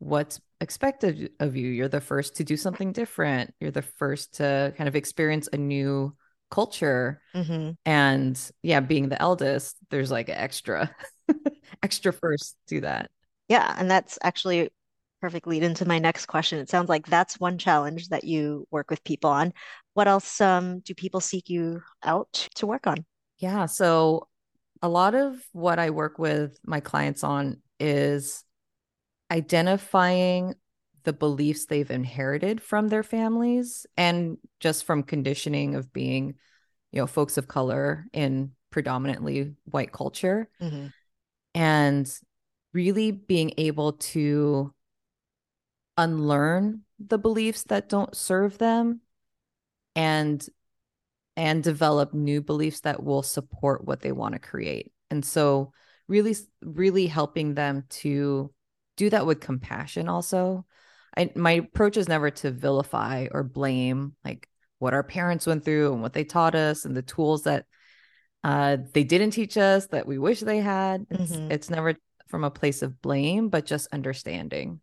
what's 0.00 0.40
expected 0.60 1.32
of 1.40 1.56
you. 1.56 1.68
You're 1.70 1.88
the 1.88 2.02
first 2.02 2.36
to 2.38 2.44
do 2.44 2.56
something 2.58 2.92
different. 2.92 3.54
You're 3.60 3.72
the 3.72 3.82
first 3.82 4.36
to 4.36 4.74
kind 4.78 4.88
of 4.88 4.96
experience 4.96 5.48
a 5.52 5.58
new 5.58 6.16
culture. 6.50 7.20
hmm 7.34 7.70
And 7.84 8.38
yeah, 8.62 8.80
being 8.80 9.08
the 9.08 9.20
eldest, 9.20 9.76
there's 9.90 10.10
like 10.10 10.28
extra 10.28 10.94
extra 11.82 12.12
first 12.12 12.56
to 12.68 12.82
that. 12.82 13.10
Yeah, 13.48 13.74
and 13.78 13.90
that's 13.90 14.18
actually 14.22 14.70
perfect 15.20 15.46
lead 15.46 15.62
into 15.62 15.86
my 15.86 15.98
next 15.98 16.26
question. 16.26 16.58
It 16.58 16.68
sounds 16.68 16.88
like 16.88 17.06
that's 17.06 17.40
one 17.40 17.58
challenge 17.58 18.08
that 18.08 18.24
you 18.24 18.66
work 18.70 18.90
with 18.90 19.02
people 19.04 19.30
on. 19.30 19.52
What 19.94 20.08
else 20.08 20.40
um, 20.40 20.80
do 20.80 20.94
people 20.94 21.20
seek 21.20 21.48
you 21.48 21.82
out 22.04 22.48
to 22.56 22.66
work 22.66 22.86
on? 22.86 23.04
Yeah, 23.38 23.66
so 23.66 24.28
a 24.82 24.88
lot 24.88 25.14
of 25.14 25.40
what 25.52 25.78
I 25.78 25.90
work 25.90 26.18
with 26.18 26.58
my 26.64 26.80
clients 26.80 27.24
on 27.24 27.58
is 27.80 28.44
identifying 29.30 30.54
the 31.08 31.12
beliefs 31.14 31.64
they've 31.64 31.90
inherited 31.90 32.60
from 32.60 32.88
their 32.88 33.02
families 33.02 33.86
and 33.96 34.36
just 34.60 34.84
from 34.84 35.02
conditioning 35.02 35.74
of 35.74 35.90
being, 35.90 36.34
you 36.92 37.00
know, 37.00 37.06
folks 37.06 37.38
of 37.38 37.48
color 37.48 38.04
in 38.12 38.50
predominantly 38.70 39.54
white 39.64 39.90
culture 39.90 40.50
hmm 40.60 40.88
and 41.54 42.12
really 42.74 43.10
being 43.10 43.54
able 43.56 43.94
to 43.94 44.72
unlearn 45.96 46.82
the 46.98 47.18
beliefs 47.18 47.62
that 47.64 47.88
don't 47.88 48.14
serve 48.14 48.58
them 48.58 49.00
and 49.96 50.46
and 51.38 51.62
develop 51.62 52.12
new 52.12 52.42
beliefs 52.42 52.80
that 52.80 53.02
will 53.02 53.22
support 53.22 53.86
what 53.86 54.02
they 54.02 54.12
want 54.12 54.34
to 54.34 54.38
create. 54.38 54.92
And 55.10 55.24
so 55.24 55.72
really 56.06 56.36
really 56.60 57.06
helping 57.06 57.54
them 57.54 57.84
to 57.88 58.52
do 58.98 59.08
that 59.08 59.24
with 59.24 59.40
compassion 59.40 60.08
also. 60.08 60.66
I 61.18 61.30
my 61.34 61.52
approach 61.52 61.96
is 61.96 62.08
never 62.08 62.30
to 62.30 62.50
vilify 62.50 63.26
or 63.32 63.42
blame 63.42 64.14
like 64.24 64.48
what 64.78 64.94
our 64.94 65.02
parents 65.02 65.46
went 65.46 65.64
through 65.64 65.92
and 65.92 66.00
what 66.00 66.12
they 66.12 66.24
taught 66.24 66.54
us 66.54 66.84
and 66.84 66.96
the 66.96 67.02
tools 67.02 67.42
that 67.42 67.66
uh 68.44 68.78
they 68.94 69.04
didn't 69.04 69.32
teach 69.32 69.56
us 69.56 69.88
that 69.88 70.06
we 70.06 70.18
wish 70.18 70.40
they 70.40 70.58
had. 70.58 71.04
It's 71.10 71.32
hmm 71.32 71.48
it's 71.50 71.70
never 71.70 71.96
from 72.28 72.44
a 72.44 72.50
place 72.50 72.82
of 72.82 73.02
blame 73.02 73.48
but 73.48 73.66
just 73.66 73.88
understanding. 73.92 74.80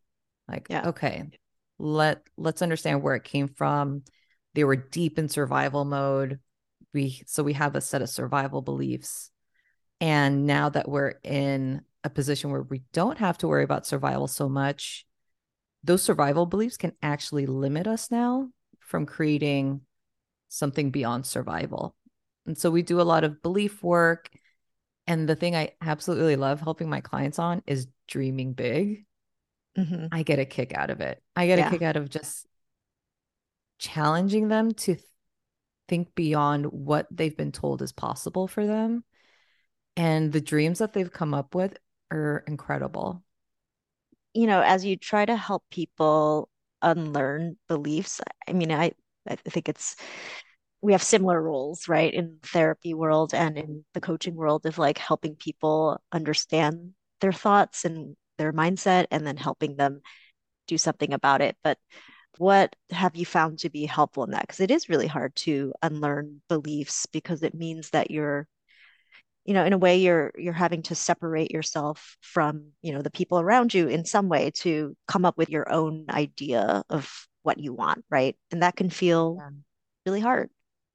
Like 0.47 0.67
Yeah. 0.69 0.89
okay, 0.89 1.29
let 1.79 2.21
let's 2.37 2.61
understand 2.61 3.01
where 3.01 3.15
it 3.15 3.23
came 3.23 3.47
from. 3.47 4.03
They 4.53 4.63
were 4.63 4.75
deep 4.75 5.17
in 5.17 5.29
survival 5.29 5.85
mode. 5.85 6.39
We 6.93 7.21
so 7.27 7.43
we 7.43 7.53
have 7.53 7.75
a 7.75 7.81
set 7.81 8.01
of 8.01 8.09
survival 8.09 8.61
beliefs. 8.61 9.31
And 10.01 10.45
now 10.45 10.69
that 10.69 10.89
we're 10.89 11.15
in 11.23 11.81
a 12.03 12.09
position 12.09 12.51
where 12.51 12.61
we 12.61 12.83
don't 12.93 13.17
have 13.17 13.37
to 13.39 13.47
worry 13.47 13.63
about 13.63 13.87
survival 13.87 14.27
so 14.27 14.49
much, 14.49 15.05
those 15.85 16.01
survival 16.01 16.45
beliefs 16.45 16.77
can 16.77 16.93
actually 17.01 17.45
limit 17.45 17.87
us 17.87 18.11
now 18.11 18.49
from 18.79 19.05
creating 19.05 19.81
something 20.49 20.91
beyond 20.91 21.25
survival. 21.25 21.95
And 22.45 22.57
so 22.57 22.71
we 22.71 22.81
do 22.81 23.01
a 23.01 23.03
lot 23.03 23.23
of 23.23 23.41
belief 23.41 23.83
work. 23.83 24.29
And 25.07 25.29
the 25.29 25.35
thing 25.35 25.55
I 25.55 25.71
absolutely 25.81 26.35
love 26.35 26.61
helping 26.61 26.89
my 26.89 27.01
clients 27.01 27.39
on 27.39 27.61
is 27.67 27.87
dreaming 28.07 28.53
big. 28.53 29.05
hmm 29.75 30.07
I 30.11 30.23
get 30.23 30.39
a 30.39 30.45
kick 30.45 30.73
out 30.73 30.89
of 30.89 31.01
it. 31.01 31.21
I 31.35 31.47
get 31.47 31.59
a 31.59 31.69
kick 31.69 31.81
out 31.81 31.97
of 31.97 32.09
just 32.09 32.47
challenging 33.77 34.47
them 34.47 34.73
to 34.73 34.95
think 35.87 36.15
beyond 36.15 36.65
what 36.65 37.07
they've 37.11 37.35
been 37.35 37.51
told 37.51 37.81
is 37.81 37.91
possible 37.91 38.47
for 38.47 38.65
them. 38.65 39.03
And 39.97 40.31
the 40.31 40.41
dreams 40.41 40.79
that 40.79 40.93
they've 40.93 41.11
come 41.11 41.33
up 41.33 41.55
with 41.55 41.77
are 42.11 42.43
incredible. 42.47 43.23
You 44.35 44.47
know, 44.47 44.61
as 44.61 44.85
you 44.85 44.97
try 44.97 45.25
to 45.25 45.35
help 45.35 45.63
people 45.71 46.49
unlearn 46.81 47.57
beliefs, 47.67 48.21
I 48.47 48.53
mean, 48.53 48.71
I 48.71 48.91
I 49.27 49.35
think 49.37 49.69
it's 49.69 49.95
we 50.81 50.93
have 50.93 51.03
similar 51.03 51.41
roles, 51.41 51.87
right, 51.89 52.13
in 52.13 52.39
therapy 52.43 52.93
world 52.93 53.33
and 53.33 53.57
in 53.57 53.85
the 53.93 54.01
coaching 54.01 54.35
world 54.35 54.65
of 54.67 54.77
like 54.79 54.97
helping 54.99 55.35
people 55.35 56.01
understand 56.11 56.93
their 57.21 57.33
thoughts 57.33 57.85
and 57.85 58.17
their 58.37 58.53
mindset 58.53 59.07
and 59.11 59.27
then 59.27 59.37
helping 59.37 59.77
them 59.77 60.01
do 60.67 60.77
something 60.77 61.13
about 61.13 61.41
it. 61.41 61.57
But 61.63 61.79
what 62.37 62.75
have 62.91 63.15
you 63.15 63.25
found 63.25 63.59
to 63.59 63.69
be 63.69 63.85
helpful 63.85 64.25
in 64.25 64.31
that? 64.31 64.41
Because 64.41 64.61
it 64.61 64.71
is 64.71 64.89
really 64.89 65.07
hard 65.07 65.35
to 65.37 65.73
unlearn 65.83 66.41
beliefs 66.49 67.07
because 67.07 67.43
it 67.43 67.55
means 67.55 67.91
that 67.91 68.11
you're, 68.11 68.47
you 69.45 69.53
know, 69.53 69.63
in 69.63 69.73
a 69.73 69.77
way 69.77 69.97
you're 69.97 70.31
you're 70.37 70.53
having 70.53 70.81
to 70.83 70.95
separate 70.95 71.51
yourself 71.51 72.17
from, 72.21 72.71
you 72.81 72.93
know, 72.93 73.01
the 73.01 73.11
people 73.11 73.39
around 73.39 73.73
you 73.73 73.87
in 73.87 74.03
some 74.05 74.27
way 74.27 74.51
to 74.55 74.95
come 75.07 75.25
up 75.25 75.37
with 75.37 75.49
your 75.49 75.71
own 75.71 76.05
idea 76.09 76.83
of 76.89 77.27
what 77.43 77.59
you 77.59 77.73
want, 77.73 78.03
right? 78.09 78.35
And 78.51 78.63
that 78.63 78.75
can 78.75 78.89
feel 78.89 79.37
Yeah. 79.39 79.49
really 80.05 80.19
hard. 80.19 80.49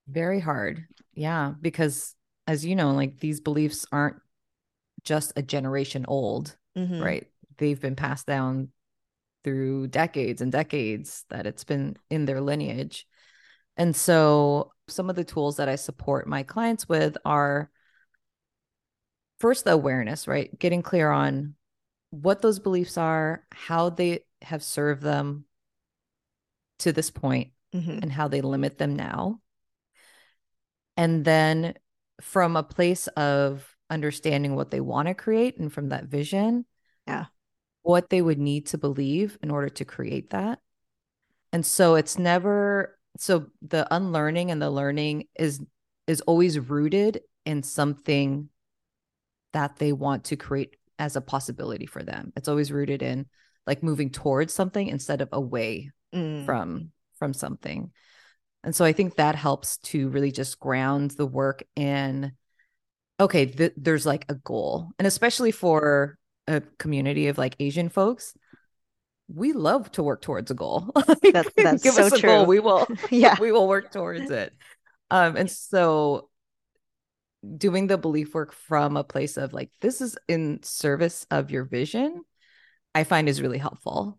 Very 0.08 0.40
hard. 0.40 0.84
Yeah. 1.14 1.52
Because 1.60 2.14
as 2.46 2.64
you 2.64 2.74
know, 2.74 2.92
like 2.92 3.20
these 3.20 3.40
beliefs 3.40 3.86
aren't 3.92 4.16
just 5.04 5.32
a 5.36 5.42
generation 5.42 6.04
old, 6.08 6.56
hmm 6.74 7.00
right? 7.00 7.26
They've 7.58 7.80
been 7.80 7.96
passed 7.96 8.26
down 8.26 8.68
through 9.44 9.88
decades 9.88 10.42
and 10.42 10.52
decades 10.52 11.24
that 11.30 11.46
it's 11.46 11.64
been 11.64 11.96
in 12.10 12.24
their 12.24 12.40
lineage. 12.40 13.06
And 13.76 13.94
so 13.94 14.72
some 14.88 15.08
of 15.08 15.16
the 15.16 15.24
tools 15.24 15.56
that 15.56 15.68
I 15.68 15.76
support 15.76 16.26
my 16.26 16.42
clients 16.42 16.88
with 16.88 17.16
are 17.24 17.70
first 19.40 19.64
the 19.64 19.72
awareness, 19.72 20.28
right? 20.28 20.56
Getting 20.58 20.82
clear 20.82 21.10
on 21.10 21.54
what 22.10 22.42
those 22.42 22.58
beliefs 22.58 22.96
are, 22.96 23.44
how 23.52 23.90
they 23.90 24.20
have 24.42 24.62
served 24.62 25.02
them 25.02 25.44
to 26.80 26.92
this 26.92 27.10
point, 27.10 27.50
hmm 27.72 27.98
and 28.02 28.10
how 28.12 28.28
they 28.28 28.40
limit 28.40 28.78
them 28.78 28.96
now. 28.96 29.40
And 30.96 31.24
then 31.24 31.74
from 32.20 32.56
a 32.56 32.62
place 32.62 33.06
of 33.08 33.76
understanding 33.88 34.54
what 34.54 34.70
they 34.70 34.80
want 34.80 35.08
to 35.08 35.14
create 35.14 35.58
and 35.58 35.72
from 35.72 35.88
that 35.88 36.04
vision, 36.04 36.66
Yeah. 37.06 37.26
what 37.82 38.10
they 38.10 38.22
would 38.22 38.38
need 38.38 38.66
to 38.66 38.78
believe 38.78 39.38
in 39.42 39.50
order 39.50 39.68
to 39.70 39.84
create 39.84 40.30
that. 40.30 40.60
And 41.52 41.64
so 41.64 41.94
it's 41.96 42.18
never 42.18 42.98
so 43.16 43.46
the 43.60 43.86
unlearning 43.94 44.50
and 44.50 44.62
the 44.62 44.70
learning 44.70 45.26
is 45.38 45.60
is 46.06 46.20
always 46.22 46.58
rooted 46.58 47.22
in 47.44 47.62
something 47.62 48.48
that 49.52 49.76
they 49.76 49.92
want 49.92 50.24
to 50.24 50.36
create 50.36 50.76
as 50.98 51.16
a 51.16 51.20
possibility 51.20 51.86
for 51.86 52.02
them. 52.02 52.32
It's 52.36 52.48
always 52.48 52.70
rooted 52.72 53.02
in 53.02 53.26
like 53.66 53.82
moving 53.82 54.10
towards 54.10 54.52
something 54.54 54.86
instead 54.88 55.20
of 55.20 55.28
away 55.32 55.90
Mm. 56.14 56.44
from 56.44 56.90
from 57.18 57.32
something. 57.32 57.92
And 58.64 58.74
so 58.74 58.84
I 58.84 58.92
think 58.92 59.16
that 59.16 59.36
helps 59.36 59.76
to 59.78 60.08
really 60.08 60.32
just 60.32 60.58
ground 60.58 61.12
the 61.12 61.26
work 61.26 61.62
in 61.76 62.32
okay, 63.20 63.46
th- 63.46 63.74
there's 63.76 64.06
like 64.06 64.24
a 64.28 64.34
goal. 64.34 64.88
And 64.98 65.06
especially 65.06 65.52
for 65.52 66.18
a 66.48 66.62
community 66.78 67.28
of 67.28 67.38
like 67.38 67.54
Asian 67.60 67.88
folks, 67.90 68.34
we 69.28 69.52
love 69.52 69.92
to 69.92 70.02
work 70.02 70.22
towards 70.22 70.50
a 70.50 70.54
goal. 70.54 70.90
Like, 70.96 71.20
That- 71.34 71.52
that's 71.56 71.82
give 71.82 71.94
so 71.94 72.04
us 72.04 72.12
a 72.12 72.20
goal, 72.20 72.44
true. 72.44 72.48
we 72.48 72.60
will 72.60 72.88
Yeah. 73.10 73.36
we 73.38 73.52
will 73.52 73.68
work 73.68 73.92
towards 73.92 74.30
it. 74.30 74.52
Um 75.10 75.36
and 75.36 75.50
so 75.50 76.29
doing 77.56 77.86
the 77.86 77.98
belief 77.98 78.34
work 78.34 78.52
from 78.52 78.96
a 78.96 79.04
place 79.04 79.36
of 79.36 79.52
like 79.52 79.70
this 79.80 80.00
is 80.00 80.16
in 80.28 80.62
service 80.62 81.26
of 81.30 81.50
your 81.50 81.64
vision, 81.64 82.22
I 82.94 83.04
find 83.04 83.28
is 83.28 83.42
really 83.42 83.58
helpful. 83.58 84.18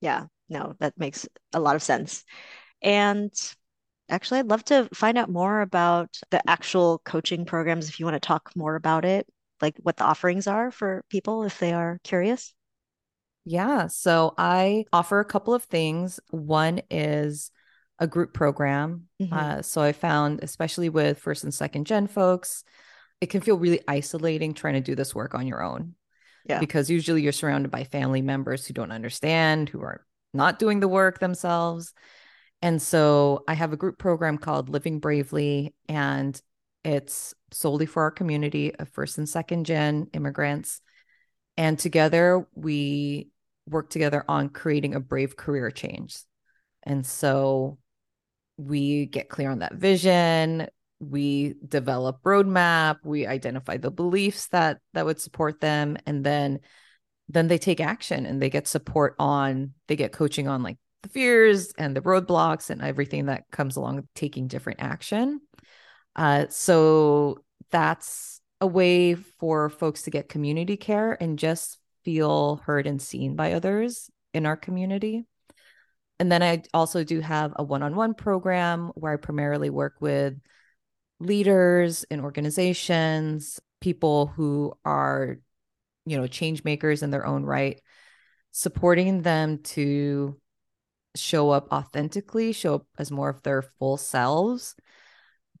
Yeah. 0.00 0.26
No, 0.48 0.76
that 0.78 0.96
makes 0.96 1.26
a 1.52 1.60
lot 1.60 1.76
of 1.76 1.82
sense. 1.82 2.24
And 2.82 3.32
actually, 4.08 4.40
I'd 4.40 4.48
love 4.48 4.64
to 4.66 4.88
find 4.94 5.18
out 5.18 5.28
more 5.30 5.60
about 5.60 6.16
the 6.30 6.40
actual 6.48 7.00
coaching 7.04 7.44
programs 7.44 7.88
if 7.88 7.98
you 7.98 8.06
want 8.06 8.14
to 8.14 8.26
talk 8.26 8.52
more 8.54 8.76
about 8.76 9.04
it, 9.04 9.26
like 9.60 9.76
what 9.82 9.96
the 9.96 10.04
offerings 10.04 10.46
are 10.46 10.70
for 10.70 11.04
people 11.10 11.42
if 11.42 11.58
they 11.58 11.72
are 11.72 11.98
curious. 12.04 12.54
Yeah. 13.44 13.86
So 13.88 14.34
I 14.38 14.84
offer 14.92 15.20
a 15.20 15.24
couple 15.24 15.54
of 15.54 15.64
things. 15.64 16.20
One 16.30 16.82
is 16.90 17.50
a 17.98 18.06
group 18.06 18.34
program. 18.34 19.08
Mhm. 19.20 19.32
Uh, 19.32 19.62
so 19.62 19.80
I 19.80 19.92
found, 19.92 20.40
especially 20.42 20.88
with 20.88 21.18
first 21.18 21.44
and 21.44 21.54
second 21.54 21.86
gen 21.86 22.06
folks, 22.06 22.62
it 23.20 23.30
can 23.30 23.40
feel 23.40 23.58
really 23.58 23.80
isolating 23.88 24.52
trying 24.52 24.74
to 24.74 24.80
do 24.80 24.94
this 24.94 25.14
work 25.14 25.34
on 25.34 25.46
your 25.46 25.62
own. 25.62 25.94
Yeah. 26.44 26.60
Because 26.60 26.90
usually 26.90 27.22
you're 27.22 27.32
surrounded 27.32 27.70
by 27.70 27.84
family 27.84 28.22
members 28.22 28.66
who 28.66 28.74
don't 28.74 28.92
understand, 28.92 29.68
who 29.68 29.80
are 29.80 30.06
not 30.32 30.58
doing 30.58 30.80
the 30.80 30.88
work 30.88 31.18
themselves. 31.18 31.92
And 32.62 32.80
so 32.80 33.44
I 33.48 33.54
have 33.54 33.72
a 33.72 33.76
group 33.76 33.98
program 33.98 34.38
called 34.38 34.68
Living 34.68 35.00
Bravely, 35.00 35.74
and 35.88 36.40
it's 36.84 37.34
solely 37.50 37.86
for 37.86 38.02
our 38.02 38.10
community 38.10 38.74
of 38.74 38.88
first 38.90 39.18
and 39.18 39.28
second 39.28 39.66
gen 39.66 40.08
immigrants. 40.12 40.80
And 41.56 41.78
together 41.78 42.46
we 42.54 43.30
work 43.66 43.90
together 43.90 44.24
on 44.28 44.50
creating 44.50 44.94
a 44.94 45.00
brave 45.00 45.36
career 45.36 45.70
change. 45.70 46.18
And 46.82 47.04
so 47.04 47.78
we 48.56 49.06
get 49.06 49.28
clear 49.28 49.50
on 49.50 49.60
that 49.60 49.74
vision, 49.74 50.68
we 50.98 51.54
develop 51.66 52.22
roadmap, 52.22 52.98
we 53.04 53.26
identify 53.26 53.76
the 53.76 53.90
beliefs 53.90 54.48
that 54.48 54.78
that 54.94 55.04
would 55.04 55.20
support 55.20 55.60
them 55.60 55.96
and 56.06 56.24
then 56.24 56.60
then 57.28 57.48
they 57.48 57.58
take 57.58 57.80
action 57.80 58.24
and 58.24 58.40
they 58.40 58.48
get 58.48 58.68
support 58.68 59.14
on 59.18 59.72
they 59.88 59.96
get 59.96 60.12
coaching 60.12 60.48
on 60.48 60.62
like 60.62 60.78
the 61.02 61.08
fears 61.08 61.72
and 61.78 61.94
the 61.94 62.00
roadblocks 62.00 62.70
and 62.70 62.82
everything 62.82 63.26
that 63.26 63.44
comes 63.50 63.76
along 63.76 63.96
with 63.96 64.14
taking 64.14 64.48
different 64.48 64.80
action. 64.80 65.40
Uh, 66.14 66.46
so 66.48 67.44
that's 67.70 68.40
a 68.60 68.66
way 68.66 69.14
for 69.14 69.68
folks 69.68 70.02
to 70.02 70.10
get 70.10 70.28
community 70.28 70.76
care 70.76 71.20
and 71.20 71.38
just 71.38 71.78
feel 72.04 72.56
heard 72.64 72.86
and 72.86 73.02
seen 73.02 73.36
by 73.36 73.52
others 73.52 74.10
in 74.32 74.46
our 74.46 74.56
community. 74.56 75.24
And 76.18 76.32
then 76.32 76.42
I 76.42 76.62
also 76.72 77.04
do 77.04 77.20
have 77.20 77.52
a 77.56 77.62
one 77.62 77.82
on 77.82 77.94
one 77.94 78.14
program 78.14 78.90
where 78.94 79.12
I 79.12 79.16
primarily 79.16 79.70
work 79.70 79.96
with 80.00 80.34
leaders 81.20 82.04
in 82.04 82.20
organizations, 82.20 83.60
people 83.80 84.28
who 84.28 84.72
are, 84.84 85.38
you 86.06 86.16
know, 86.16 86.26
change 86.26 86.64
makers 86.64 87.02
in 87.02 87.10
their 87.10 87.26
own 87.26 87.44
right, 87.44 87.80
supporting 88.50 89.22
them 89.22 89.58
to 89.62 90.40
show 91.14 91.50
up 91.50 91.72
authentically, 91.72 92.52
show 92.52 92.76
up 92.76 92.86
as 92.98 93.10
more 93.10 93.28
of 93.28 93.42
their 93.42 93.62
full 93.62 93.96
selves. 93.96 94.74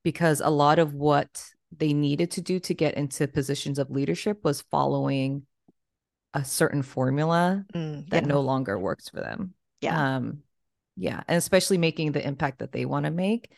Because 0.02 0.40
a 0.40 0.50
lot 0.50 0.78
of 0.78 0.94
what 0.94 1.44
they 1.76 1.92
needed 1.92 2.30
to 2.32 2.40
do 2.40 2.60
to 2.60 2.74
get 2.74 2.94
into 2.94 3.26
positions 3.26 3.78
of 3.78 3.90
leadership 3.90 4.44
was 4.44 4.62
following 4.70 5.42
a 6.32 6.44
certain 6.44 6.82
formula 6.82 7.64
Mm, 7.74 8.08
that 8.10 8.26
no 8.26 8.40
longer 8.40 8.78
works 8.78 9.08
for 9.08 9.20
them. 9.20 9.54
Yeah. 9.80 10.16
Um, 10.16 10.42
yeah. 10.96 11.22
And 11.28 11.36
especially 11.36 11.78
making 11.78 12.12
the 12.12 12.26
impact 12.26 12.60
that 12.60 12.72
they 12.72 12.84
want 12.84 13.04
to 13.04 13.10
make. 13.10 13.50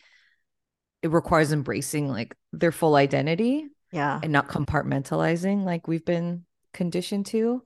It 1.01 1.11
requires 1.11 1.53
embracing 1.53 2.09
like 2.09 2.35
their 2.51 2.73
full 2.73 2.95
identity 2.95 3.67
yeah. 3.91 4.19
and 4.21 4.33
not 4.33 4.49
compartmentalizing 4.49 5.63
like 5.63 5.87
we've 5.87 6.05
been 6.05 6.45
conditioned 6.73 7.27
to. 7.27 7.63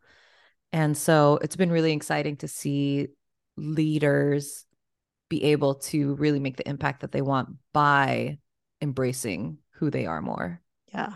And 0.72 0.96
so 0.96 1.40
it's 1.42 1.56
been 1.56 1.72
really 1.72 1.94
exciting 1.94 2.38
to 2.38 2.48
see 2.48 3.08
leaders 3.58 4.66
be 5.30 5.44
able 5.46 5.76
to 5.76 6.14
really 6.16 6.40
make 6.40 6.58
the 6.58 6.70
impact 6.70 7.02
that 7.02 7.12
they 7.12 7.22
want 7.22 7.50
by 7.74 8.38
embracing 8.82 9.58
who 9.72 9.90
they 9.90 10.06
are 10.06 10.22
more. 10.22 10.62
Yeah. 10.94 11.14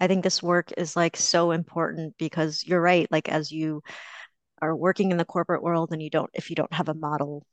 I 0.00 0.06
think 0.06 0.24
this 0.24 0.42
work 0.42 0.72
is 0.78 0.96
like 0.96 1.16
so 1.16 1.50
important 1.50 2.14
because 2.18 2.64
you're 2.66 2.80
right. 2.80 3.06
Like 3.10 3.28
as 3.28 3.52
you 3.52 3.82
are 4.62 4.74
working 4.74 5.10
in 5.10 5.18
the 5.18 5.26
corporate 5.26 5.62
world 5.62 5.92
and 5.92 6.02
you 6.02 6.08
don't, 6.08 6.30
if 6.32 6.48
you 6.48 6.56
don't 6.56 6.72
have 6.72 6.88
a 6.88 6.94
model 6.94 7.44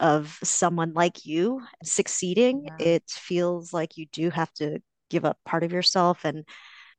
of 0.00 0.38
someone 0.42 0.92
like 0.94 1.26
you 1.26 1.62
succeeding, 1.84 2.68
Yeah. 2.68 2.78
it 2.78 3.04
feels 3.08 3.72
like 3.72 3.96
you 3.96 4.06
do 4.12 4.30
have 4.30 4.52
to 4.54 4.80
give 5.10 5.24
up 5.24 5.38
part 5.44 5.64
of 5.64 5.72
yourself. 5.72 6.24
And 6.24 6.44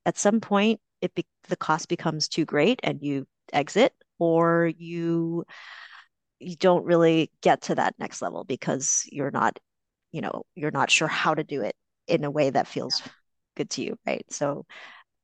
at 0.05 0.17
some 0.17 0.41
point, 0.41 0.81
it 1.01 1.15
be, 1.15 1.25
the 1.49 1.57
cost 1.57 1.89
becomes 1.89 2.27
too 2.29 2.45
great 2.45 2.79
and 2.83 3.01
you 3.01 3.27
exit 3.53 3.93
or 4.19 4.71
you 4.77 5.45
you 6.39 6.55
don't 6.55 6.85
really 6.85 7.31
get 7.41 7.63
to 7.63 7.75
that 7.75 7.95
next 7.99 8.21
level 8.21 8.43
because 8.43 9.03
you're 9.11 9.31
not, 9.31 9.59
you 10.11 10.21
know, 10.21 10.43
you're 10.55 10.71
not 10.71 10.91
sure 10.91 11.07
how 11.07 11.33
to 11.33 11.43
do 11.43 11.61
it 11.61 11.75
in 12.07 12.23
a 12.23 12.31
way 12.31 12.49
that 12.49 12.67
feels 12.67 13.03
good 13.55 13.69
to 13.71 13.83
you, 13.83 13.97
right? 14.05 14.25
So 14.31 14.65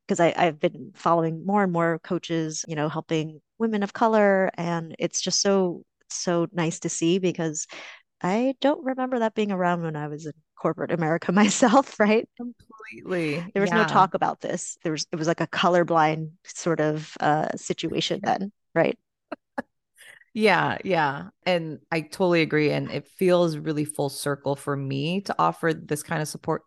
because 0.08 0.19
I, 0.19 0.34
I've 0.38 0.60
been 0.60 0.91
following 0.95 1.45
more 1.45 1.63
and 1.63 1.73
more 1.73 1.99
coaches, 1.99 2.65
you 2.67 2.75
know, 2.75 2.89
helping 2.89 3.41
women 3.60 3.84
of 3.84 3.93
color, 3.93 4.51
and 4.56 4.95
it's 4.99 5.21
just 5.21 5.41
so 5.41 5.84
so 6.10 6.48
nice 6.52 6.80
to 6.82 6.89
see 6.89 7.20
because 7.20 7.68
I 8.22 8.56
don't 8.62 8.86
remember 8.86 9.20
that 9.20 9.36
being 9.36 9.52
around 9.52 9.84
when 9.84 9.96
I 9.96 10.08
was 10.10 10.26
in 10.28 10.34
corporate 10.58 10.91
America 10.91 11.32
myself, 11.34 12.00
right? 12.00 12.28
Completely. 12.38 13.52
There 13.54 13.62
was 13.62 13.74
no 13.74 13.84
talk 13.84 14.13
about 14.13 14.41
this. 14.41 14.78
There 14.84 14.91
was 14.91 15.06
it 15.12 15.15
was 15.15 15.28
like 15.28 15.41
a 15.41 15.48
colorblind 15.48 16.32
sort 16.46 16.80
of 16.80 17.15
uh 17.20 17.56
situation 17.56 18.20
then, 18.24 18.52
right? 18.74 18.98
Yeah, 20.34 20.78
yeah. 20.84 21.30
And 21.46 21.80
I 21.91 22.02
totally 22.02 22.41
agree. 22.41 22.72
And 22.72 22.91
it 22.91 23.08
feels 23.08 23.58
really 23.58 23.86
full 23.86 24.10
circle 24.10 24.56
for 24.56 24.76
me 24.76 25.22
to 25.22 25.36
offer 25.39 25.74
this 25.74 26.04
kind 26.04 26.22
of 26.22 26.28
support 26.28 26.63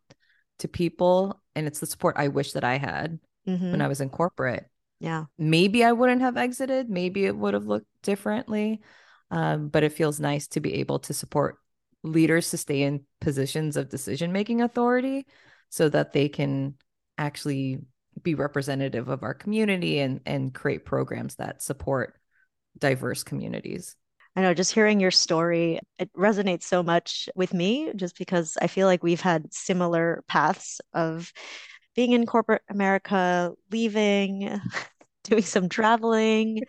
to 0.61 0.69
people. 0.69 1.41
And 1.55 1.67
it's 1.67 1.81
the 1.81 1.87
support 1.87 2.17
I 2.19 2.29
wish 2.29 2.53
that 2.53 2.65
I 2.65 2.79
had 2.79 3.19
hmm 3.47 3.65
when 3.71 3.81
I 3.83 3.89
was 3.89 4.01
in 4.01 4.09
corporate. 4.09 4.67
Yeah. 5.01 5.27
Maybe 5.39 5.85
I 5.85 5.93
wouldn't 5.93 6.23
have 6.23 6.37
exited. 6.37 6.91
Maybe 6.91 7.25
it 7.27 7.37
would 7.37 7.55
have 7.55 7.67
looked 7.67 7.87
differently. 8.03 8.81
Um, 9.31 9.69
but 9.69 9.83
it 9.85 9.93
feels 9.93 10.19
nice 10.19 10.47
to 10.49 10.61
be 10.61 10.75
able 10.75 11.01
to 11.01 11.13
support 11.13 11.59
leaders 12.03 12.51
to 12.51 12.57
stay 12.57 12.83
in 12.83 13.05
positions 13.21 13.77
of 13.77 13.89
decision 13.89 14.33
making 14.33 14.63
authority 14.63 15.27
so 15.69 15.89
that 15.89 16.13
they 16.13 16.29
can 16.29 16.75
actually 17.19 17.81
be 18.23 18.35
representative 18.35 19.09
of 19.09 19.23
our 19.23 19.35
community 19.35 19.99
and 19.99 20.21
and 20.27 20.55
create 20.55 20.85
programs 20.85 21.37
that 21.37 21.63
support 21.63 22.19
diverse 22.79 23.23
communities. 23.23 23.97
I 24.37 24.43
know 24.43 24.55
just 24.55 24.73
hearing 24.73 25.01
your 25.01 25.11
story, 25.11 25.81
it 25.99 26.13
resonates 26.13 26.63
so 26.63 26.83
much 26.83 27.29
with 27.35 27.53
me 27.53 27.93
just 27.97 28.17
because 28.17 28.57
I 28.63 28.69
feel 28.69 28.87
like 28.87 29.03
we've 29.03 29.21
had 29.21 29.53
similar 29.53 30.23
paths 30.29 30.81
of 30.95 31.33
being 31.97 32.13
in 32.13 32.25
corporate 32.25 32.63
America, 32.71 33.53
leaving, 33.73 34.61
doing 35.25 35.43
some 35.43 35.69
traveling, 35.69 36.63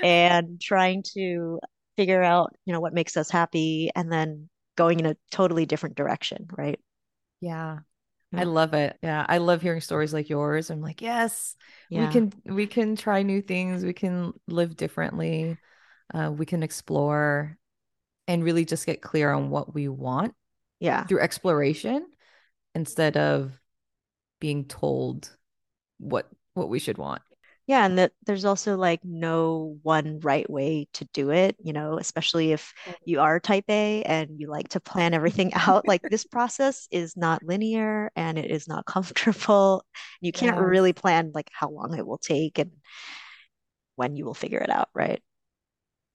and 0.00 0.60
trying 0.60 1.02
to 1.14 1.58
figure 1.98 2.22
out, 2.22 2.54
you 2.64 2.72
know, 2.72 2.80
what 2.80 2.94
makes 2.94 3.16
us 3.16 3.28
happy 3.28 3.90
and 3.96 4.10
then 4.10 4.48
going 4.76 5.00
in 5.00 5.06
a 5.06 5.16
totally 5.32 5.66
different 5.66 5.96
direction, 5.96 6.46
right? 6.56 6.78
Yeah. 7.40 7.80
Yeah. 8.30 8.40
I 8.40 8.44
love 8.44 8.72
it. 8.72 8.96
Yeah. 9.02 9.26
I 9.28 9.38
love 9.38 9.60
hearing 9.60 9.80
stories 9.80 10.14
like 10.14 10.28
yours. 10.28 10.70
I'm 10.70 10.80
like, 10.80 11.02
yes, 11.02 11.56
we 11.90 12.06
can 12.06 12.32
we 12.44 12.68
can 12.68 12.94
try 12.94 13.22
new 13.22 13.42
things. 13.42 13.84
We 13.84 13.92
can 13.92 14.32
live 14.46 14.76
differently. 14.76 15.56
Uh, 16.14 16.30
we 16.30 16.46
can 16.46 16.62
explore 16.62 17.58
and 18.28 18.44
really 18.44 18.64
just 18.64 18.86
get 18.86 19.02
clear 19.02 19.32
on 19.32 19.50
what 19.50 19.74
we 19.74 19.88
want 19.88 20.34
Yeah. 20.78 21.04
through 21.04 21.20
exploration 21.20 22.06
instead 22.74 23.16
of 23.16 23.58
being 24.40 24.66
told 24.66 25.34
what 25.98 26.28
what 26.54 26.68
we 26.68 26.78
should 26.78 26.98
want. 26.98 27.22
Yeah, 27.68 27.86
and 27.86 27.98
that 27.98 28.12
there's 28.26 28.46
also 28.46 28.76
like 28.78 29.00
no 29.04 29.78
one 29.84 30.20
right 30.20 30.48
way 30.50 30.88
to 30.94 31.04
do 31.14 31.30
it, 31.30 31.56
you 31.62 31.74
know, 31.74 31.98
especially 31.98 32.52
if 32.52 32.74
you 33.04 33.20
are 33.20 33.38
type 33.38 33.66
A 33.70 34.02
and 34.04 34.40
you 34.40 34.48
like 34.48 34.70
to 34.70 34.80
plan 34.80 35.14
everything 35.14 35.52
out. 35.54 35.86
Like 35.86 36.02
this 36.08 36.24
process 36.24 36.88
is 36.90 37.16
not 37.16 37.44
linear 37.44 38.10
and 38.16 38.38
it 38.38 38.50
is 38.50 38.68
not 38.68 38.86
comfortable. 38.88 39.84
You 40.22 40.32
can't 40.32 40.56
Yes. 40.56 40.58
really 40.58 40.94
plan 40.94 41.32
like 41.34 41.50
how 41.52 41.70
long 41.70 41.94
it 41.98 42.06
will 42.06 42.18
take 42.18 42.58
and 42.58 42.72
when 43.96 44.16
you 44.16 44.24
will 44.24 44.34
figure 44.34 44.60
it 44.60 44.70
out, 44.70 44.88
right? 44.94 45.22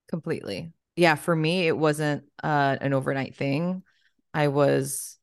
Completely. 0.08 0.72
Yeah, 0.96 1.16
for 1.16 1.34
me, 1.34 1.66
it 1.66 1.76
wasn't 1.76 2.24
uh, 2.42 2.76
an 2.80 2.92
overnight 2.92 3.34
thing. 3.34 3.82
I 4.32 4.48
was 4.48 5.18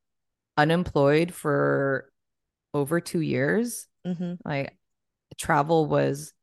unemployed 0.58 1.34
for 1.34 2.12
over 2.74 3.02
two 3.02 3.22
years. 3.22 3.88
hmm 4.06 4.34
Like 4.46 4.78
travel 5.38 5.86
was 5.88 6.34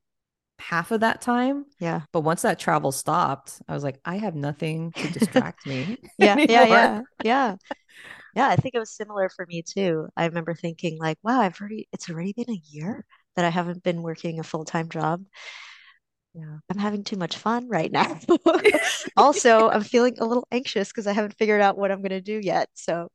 half 0.58 0.90
of 0.90 1.00
that 1.00 1.20
time. 1.20 1.66
Yeah. 1.80 2.02
But 2.12 2.22
once 2.22 2.42
that 2.42 2.58
travel 2.58 2.92
stopped, 2.92 3.62
I 3.68 3.74
was 3.74 3.84
like, 3.84 4.00
I 4.04 4.18
have 4.18 4.34
nothing 4.34 4.92
to 4.92 5.08
distract 5.08 5.66
me. 5.66 5.98
Yeah, 6.18 6.36
yeah, 6.48 6.64
yeah, 6.64 7.00
yeah. 7.22 7.56
Yeah, 8.34 8.48
I 8.48 8.56
think 8.56 8.74
it 8.74 8.78
was 8.78 8.90
similar 8.90 9.28
for 9.28 9.46
me 9.46 9.62
too. 9.62 10.08
I 10.16 10.26
remember 10.26 10.54
thinking 10.54 10.98
like, 10.98 11.18
wow, 11.22 11.40
I've 11.40 11.60
already 11.60 11.88
it's 11.92 12.10
already 12.10 12.32
been 12.32 12.50
a 12.50 12.62
year 12.70 13.04
that 13.36 13.44
I 13.44 13.50
haven't 13.50 13.82
been 13.82 14.02
working 14.02 14.40
a 14.40 14.44
full-time 14.44 14.88
job. 14.88 15.24
Yeah. 16.34 16.58
I'm 16.70 16.78
having 16.78 17.04
too 17.04 17.16
much 17.16 17.36
fun 17.36 17.68
right 17.68 17.90
now. 17.90 18.18
Also, 19.16 19.68
I'm 19.68 19.82
feeling 19.82 20.16
a 20.20 20.24
little 20.24 20.46
anxious 20.52 20.88
because 20.88 21.06
I 21.06 21.12
haven't 21.12 21.34
figured 21.36 21.60
out 21.60 21.76
what 21.78 21.90
I'm 21.90 21.98
going 22.00 22.10
to 22.10 22.20
do 22.20 22.38
yet. 22.42 22.68
So, 22.74 23.08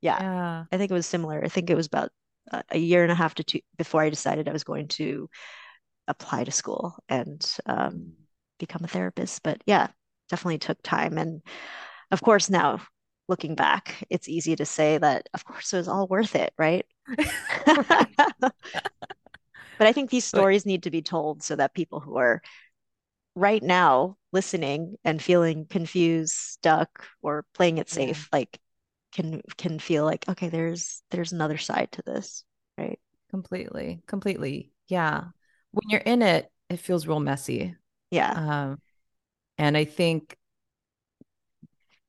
yeah, 0.00 0.18
Yeah. 0.20 0.64
I 0.70 0.76
think 0.78 0.90
it 0.90 0.94
was 0.94 1.06
similar. 1.06 1.42
I 1.44 1.48
think 1.48 1.70
it 1.70 1.74
was 1.76 1.86
about 1.86 2.10
a, 2.70 2.78
year 2.78 3.02
and 3.02 3.12
a 3.12 3.16
half 3.16 3.34
to 3.36 3.44
two 3.44 3.60
before 3.76 4.02
I 4.02 4.10
decided 4.10 4.48
I 4.48 4.52
was 4.52 4.64
going 4.64 4.88
to 4.88 5.28
apply 6.06 6.44
to 6.44 6.50
school. 6.50 6.96
And 7.08 7.44
um, 7.66 8.14
become 8.58 8.84
a 8.84 8.88
therapist. 8.88 9.42
But 9.42 9.62
yeah, 9.66 9.88
definitely 10.28 10.58
took 10.58 10.82
time. 10.82 11.16
And 11.18 11.42
of 12.10 12.20
course, 12.22 12.50
now 12.50 12.80
looking 13.28 13.54
back, 13.54 14.04
it's 14.10 14.28
easy 14.28 14.56
to 14.56 14.66
say 14.66 14.98
that, 14.98 15.28
of 15.34 15.44
course, 15.44 15.72
it 15.72 15.78
was 15.78 15.88
all 15.88 16.06
worth 16.06 16.34
it, 16.34 16.52
right? 16.58 16.84
but 17.16 18.52
I 19.80 19.92
think 19.92 20.10
these 20.10 20.24
stories 20.24 20.66
need 20.66 20.84
to 20.84 20.90
be 20.90 21.02
told 21.02 21.42
so 21.42 21.56
that 21.56 21.74
people 21.74 22.00
who 22.00 22.16
are 22.16 22.42
right 23.34 23.62
now 23.62 24.16
listening 24.32 24.96
and 25.04 25.22
feeling 25.22 25.66
confused, 25.66 26.34
stuck, 26.34 27.04
or 27.22 27.44
playing 27.54 27.78
it 27.78 27.88
safe, 27.88 28.28
yeah. 28.32 28.38
like 28.38 28.58
can 29.12 29.42
can 29.56 29.78
feel 29.78 30.04
like, 30.04 30.28
okay, 30.28 30.48
there's 30.48 31.02
there's 31.10 31.32
another 31.32 31.58
side 31.58 31.92
to 31.92 32.02
this, 32.04 32.44
right? 32.76 32.98
Completely. 33.30 34.02
Completely. 34.06 34.72
Yeah. 34.88 35.24
When 35.72 35.88
you're 35.88 36.00
in 36.00 36.22
it, 36.22 36.50
it 36.68 36.78
feels 36.80 37.06
real 37.06 37.20
messy. 37.20 37.76
Yeah. 38.10 38.32
Um, 38.32 38.80
and 39.58 39.76
I 39.76 39.84
think 39.84 40.36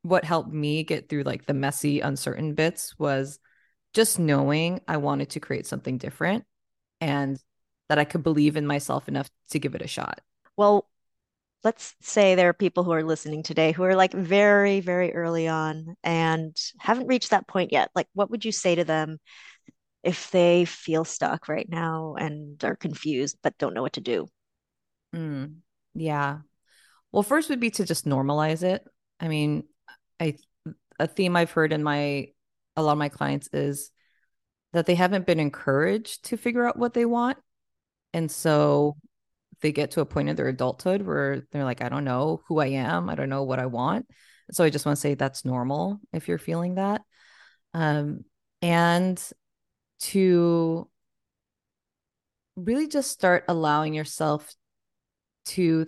what 0.02 0.24
helped 0.24 0.52
me 0.52 0.84
get 0.84 1.10
through 1.10 1.24
like 1.24 1.46
the 1.46 1.54
messy, 1.54 2.00
uncertain 2.00 2.54
bits 2.54 2.98
was 2.98 3.40
just 3.94 4.20
knowing 4.20 4.82
I 4.88 4.98
wanted 4.98 5.32
to 5.32 5.40
create 5.40 5.68
something 5.68 5.98
different 5.98 6.46
and 7.02 7.38
that 7.90 8.00
I 8.00 8.06
could 8.06 8.24
believe 8.24 8.56
in 8.56 8.68
myself 8.68 9.08
enough 9.08 9.30
to 9.52 9.60
give 9.60 9.76
it 9.76 9.82
a 9.82 9.88
shot. 9.88 10.22
Well, 10.56 10.89
let's 11.64 11.96
say 12.02 12.36
there 12.36 12.50
are 12.50 12.54
people 12.54 12.84
who 12.84 12.92
are 12.92 13.04
listening 13.04 13.44
today 13.44 13.72
who 13.72 13.84
are 13.84 13.96
like 13.96 14.14
very, 14.14 14.80
very 14.80 15.14
early 15.14 15.48
on 15.48 15.96
and 16.04 16.56
haven't 16.80 17.08
reached 17.08 17.32
that 17.32 17.48
point 17.48 17.72
yet. 17.72 17.90
Like, 17.96 18.08
what 18.14 18.32
would 18.32 18.46
you 18.46 18.52
say 18.52 18.76
to 18.76 18.84
them 18.84 19.20
if 20.04 20.32
they 20.32 20.66
feel 20.66 21.04
stuck 21.04 21.50
right 21.50 21.68
now 21.70 22.16
and 22.18 22.64
are 22.64 22.76
confused 22.76 23.38
but 23.44 23.58
don't 23.58 23.74
know 23.74 23.82
what 23.82 23.94
to 23.94 24.02
do? 24.02 24.28
Mm, 25.14 25.58
yeah. 25.94 26.40
Well, 27.12 27.24
first 27.24 27.50
would 27.50 27.60
be 27.60 27.72
to 27.72 27.86
just 27.86 28.06
normalize 28.06 28.64
it. 28.64 28.86
I 29.20 29.28
mean, 29.28 29.64
I 30.20 30.38
a 31.00 31.08
theme 31.08 31.36
I've 31.36 31.52
heard 31.52 31.74
in 31.74 31.84
my 31.84 32.28
a 32.76 32.84
lot 32.84 32.94
of 32.94 32.98
my 32.98 33.10
clients 33.10 33.50
is 33.52 33.92
that 34.74 34.86
they 34.86 34.96
haven't 34.96 35.26
been 35.26 35.40
encouraged 35.40 36.26
to 36.26 36.38
figure 36.38 36.66
out 36.66 36.78
what 36.78 36.94
they 36.94 37.06
want. 37.06 37.38
And 38.14 38.32
so 38.32 38.98
they 39.62 39.72
get 39.72 39.92
to 39.92 40.02
a 40.02 40.06
point 40.06 40.30
in 40.30 40.36
their 40.36 40.48
adulthood 40.48 41.02
where 41.02 41.44
they're 41.52 41.64
like, 41.64 41.82
I 41.82 41.90
don't 41.90 42.06
know 42.06 42.42
who 42.48 42.60
I 42.60 42.68
am. 42.68 43.10
I 43.10 43.16
don't 43.16 43.30
know 43.30 43.44
what 43.44 43.60
I 43.60 43.66
want. 43.66 44.08
So 44.52 44.64
I 44.64 44.70
just 44.70 44.86
want 44.86 44.96
to 44.96 45.02
say 45.02 45.14
that's 45.14 45.46
normal 45.46 46.00
if 46.14 46.28
you're 46.28 46.38
feeling 46.38 46.76
that. 46.76 47.02
Um, 47.74 48.26
and 48.62 49.22
to 50.00 50.90
really 52.56 52.88
just 52.88 53.12
start 53.12 53.46
allowing 53.48 53.94
yourself 53.94 54.54
to 55.46 55.88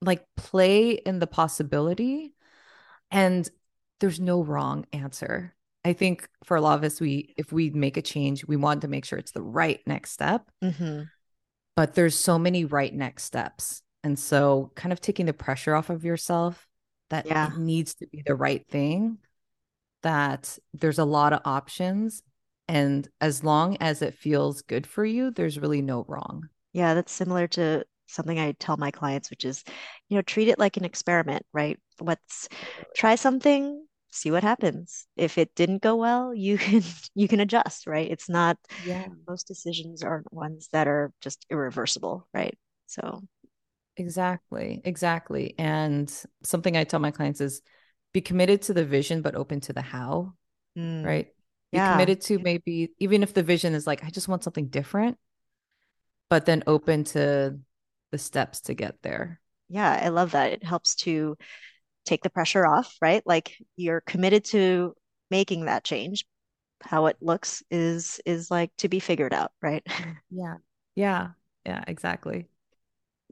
like 0.00 0.24
play 0.36 0.90
in 0.90 1.18
the 1.18 1.26
possibility 1.26 2.34
and 3.10 3.48
there's 4.00 4.20
no 4.20 4.42
wrong 4.42 4.84
answer 4.92 5.54
i 5.84 5.92
think 5.92 6.28
for 6.44 6.56
a 6.56 6.60
lot 6.60 6.76
of 6.76 6.84
us 6.84 7.00
we 7.00 7.34
if 7.36 7.52
we 7.52 7.70
make 7.70 7.96
a 7.96 8.02
change 8.02 8.46
we 8.46 8.56
want 8.56 8.82
to 8.82 8.88
make 8.88 9.04
sure 9.04 9.18
it's 9.18 9.32
the 9.32 9.42
right 9.42 9.80
next 9.86 10.10
step 10.10 10.50
mm-hmm. 10.62 11.02
But 11.76 11.94
there's 11.94 12.14
so 12.14 12.38
many 12.38 12.64
right 12.64 12.94
next 12.94 13.24
steps 13.24 13.82
and 14.02 14.18
so 14.18 14.70
kind 14.74 14.92
of 14.92 15.00
taking 15.00 15.26
the 15.26 15.32
pressure 15.32 15.74
off 15.74 15.90
of 15.90 16.04
yourself 16.04 16.66
that 17.10 17.26
yeah. 17.26 17.52
it 17.52 17.58
needs 17.58 17.94
to 17.94 18.06
be 18.06 18.22
the 18.24 18.34
right 18.34 18.66
thing 18.68 19.18
that 20.02 20.58
there's 20.72 20.98
a 20.98 21.04
lot 21.04 21.32
of 21.32 21.40
options 21.44 22.22
and 22.68 23.08
as 23.20 23.44
long 23.44 23.76
as 23.80 24.02
it 24.02 24.14
feels 24.14 24.62
good 24.62 24.86
for 24.86 25.04
you 25.04 25.30
there's 25.30 25.58
really 25.58 25.82
no 25.82 26.04
wrong 26.08 26.48
yeah 26.72 26.94
that's 26.94 27.12
similar 27.12 27.46
to 27.46 27.84
something 28.06 28.38
I 28.38 28.52
tell 28.52 28.76
my 28.76 28.90
clients, 28.90 29.30
which 29.30 29.44
is, 29.44 29.64
you 30.08 30.16
know, 30.16 30.22
treat 30.22 30.48
it 30.48 30.58
like 30.58 30.76
an 30.76 30.84
experiment, 30.84 31.44
right? 31.52 31.78
Let's 32.00 32.48
try 32.94 33.14
something, 33.14 33.86
see 34.14 34.30
what 34.30 34.42
happens. 34.42 35.06
If 35.16 35.38
it 35.38 35.54
didn't 35.54 35.82
go 35.82 35.96
well, 35.96 36.34
you 36.34 36.58
can 36.66 36.82
you 37.14 37.28
can 37.28 37.40
adjust, 37.40 37.86
right? 37.86 38.10
It's 38.10 38.28
not 38.28 38.56
yeah. 38.84 39.06
most 39.26 39.46
decisions 39.46 40.02
aren't 40.02 40.32
ones 40.32 40.68
that 40.72 40.88
are 40.88 41.12
just 41.20 41.44
irreversible, 41.50 42.26
right? 42.32 42.56
So 42.86 43.22
exactly, 43.96 44.80
exactly. 44.84 45.54
And 45.58 46.12
something 46.42 46.76
I 46.76 46.84
tell 46.84 47.00
my 47.00 47.10
clients 47.10 47.40
is 47.40 47.62
be 48.12 48.20
committed 48.20 48.62
to 48.62 48.74
the 48.74 48.84
vision 48.84 49.22
but 49.22 49.34
open 49.34 49.60
to 49.60 49.72
the 49.72 49.82
how. 49.82 50.34
Mm. 50.78 51.04
Right? 51.04 51.26
Be 51.72 51.78
yeah. 51.78 51.92
committed 51.92 52.20
to 52.22 52.38
maybe 52.38 52.92
even 52.98 53.22
if 53.22 53.34
the 53.34 53.42
vision 53.42 53.74
is 53.74 53.86
like 53.86 54.04
I 54.04 54.10
just 54.10 54.28
want 54.28 54.44
something 54.44 54.68
different, 54.68 55.18
but 56.30 56.46
then 56.46 56.62
open 56.66 57.04
to 57.04 57.58
the 58.12 58.18
steps 58.18 58.62
to 58.62 58.74
get 58.74 59.02
there. 59.02 59.40
Yeah, 59.68 60.00
I 60.02 60.08
love 60.08 60.32
that. 60.32 60.52
It 60.52 60.62
helps 60.62 60.94
to 60.96 61.36
take 62.04 62.22
the 62.22 62.30
pressure 62.30 62.66
off, 62.66 62.96
right? 63.00 63.22
Like 63.26 63.56
you're 63.76 64.00
committed 64.00 64.44
to 64.46 64.94
making 65.30 65.66
that 65.66 65.84
change. 65.84 66.24
How 66.82 67.06
it 67.06 67.16
looks 67.20 67.62
is 67.70 68.20
is 68.26 68.50
like 68.50 68.70
to 68.78 68.88
be 68.88 69.00
figured 69.00 69.32
out, 69.32 69.52
right? 69.62 69.86
Yeah. 70.30 70.56
Yeah. 70.96 71.28
Yeah, 71.64 71.84
exactly. 71.86 72.48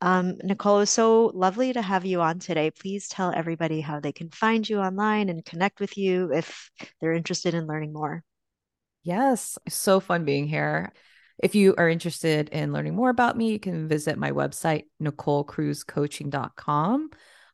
Um, 0.00 0.38
Nicole, 0.42 0.76
it 0.76 0.80
was 0.80 0.90
so 0.90 1.26
lovely 1.34 1.72
to 1.72 1.82
have 1.82 2.04
you 2.04 2.20
on 2.20 2.40
today. 2.40 2.70
Please 2.70 3.08
tell 3.08 3.32
everybody 3.32 3.80
how 3.80 4.00
they 4.00 4.12
can 4.12 4.30
find 4.30 4.68
you 4.68 4.78
online 4.78 5.28
and 5.28 5.44
connect 5.44 5.80
with 5.80 5.96
you 5.96 6.32
if 6.32 6.70
they're 7.00 7.12
interested 7.12 7.54
in 7.54 7.66
learning 7.66 7.92
more. 7.92 8.22
Yes, 9.04 9.58
so 9.68 10.00
fun 10.00 10.24
being 10.24 10.48
here. 10.48 10.92
If 11.42 11.54
you 11.54 11.74
are 11.76 11.88
interested 11.88 12.48
in 12.48 12.72
learning 12.72 12.96
more 12.96 13.10
about 13.10 13.36
me, 13.36 13.52
you 13.52 13.60
can 13.60 13.88
visit 13.88 14.18
my 14.18 14.32
website, 14.32 14.84
NicoleCruzCoaching.com, 15.02 17.10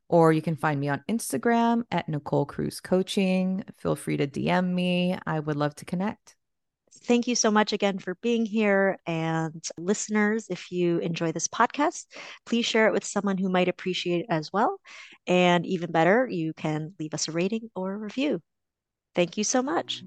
or 0.09 0.33
you 0.33 0.43
can 0.43 0.57
find 0.57 0.81
me 0.81 0.89
on 0.89 1.05
Instagram 1.09 1.85
at 1.91 2.09
Nicole 2.09 2.47
Cruz 2.47 2.81
Coaching. 2.81 3.65
Feel 3.79 3.97
free 3.97 4.17
to 4.17 4.27
DM 4.27 4.73
me. 4.73 5.19
I 5.27 5.41
would 5.41 5.57
love 5.57 5.75
to 5.77 5.85
connect. 5.85 6.37
Thank 7.05 7.29
you 7.29 7.37
so 7.37 7.51
much 7.51 7.73
again 7.73 7.99
for 7.99 8.17
being 8.17 8.45
here. 8.45 8.99
And 9.07 9.65
listeners, 9.77 10.47
if 10.51 10.73
you 10.73 10.99
enjoy 10.99 11.33
this 11.33 11.49
podcast, 11.49 12.07
please 12.45 12.67
share 12.67 12.89
it 12.89 12.93
with 12.93 13.05
someone 13.05 13.39
who 13.39 13.49
might 13.49 13.69
appreciate 13.69 14.21
it 14.21 14.27
as 14.29 14.53
well. 14.53 14.79
And 15.27 15.65
even 15.67 15.93
better, 15.93 16.27
you 16.29 16.53
can 16.55 16.95
leave 16.99 17.15
us 17.15 17.29
a 17.29 17.33
rating 17.33 17.71
or 17.75 17.93
a 17.93 17.99
review. 17.99 18.41
Thank 19.15 19.37
you 19.37 19.45
so 19.45 19.63
much. 19.63 20.03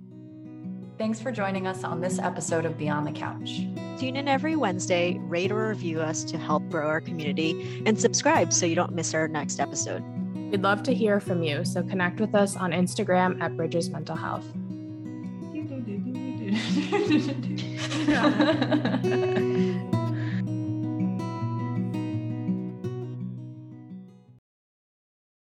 Thanks 1.01 1.19
for 1.19 1.31
joining 1.31 1.65
us 1.65 1.83
on 1.83 1.99
this 1.99 2.19
episode 2.19 2.63
of 2.63 2.77
Beyond 2.77 3.07
the 3.07 3.11
Couch. 3.11 3.61
Tune 3.99 4.15
in 4.17 4.27
every 4.27 4.55
Wednesday, 4.55 5.17
rate 5.21 5.51
or 5.51 5.69
review 5.69 5.99
us 5.99 6.23
to 6.25 6.37
help 6.37 6.69
grow 6.69 6.87
our 6.87 7.01
community, 7.01 7.81
and 7.87 7.99
subscribe 7.99 8.53
so 8.53 8.67
you 8.67 8.75
don't 8.75 8.93
miss 8.93 9.15
our 9.15 9.27
next 9.27 9.59
episode. 9.59 10.03
We'd 10.51 10.61
love 10.61 10.83
to 10.83 10.93
hear 10.93 11.19
from 11.19 11.41
you, 11.41 11.65
so 11.65 11.81
connect 11.81 12.19
with 12.19 12.35
us 12.35 12.55
on 12.55 12.69
Instagram 12.69 13.41
at 13.41 13.57
Bridges 13.57 13.89
Mental 13.89 14.15
Health. 14.15 14.45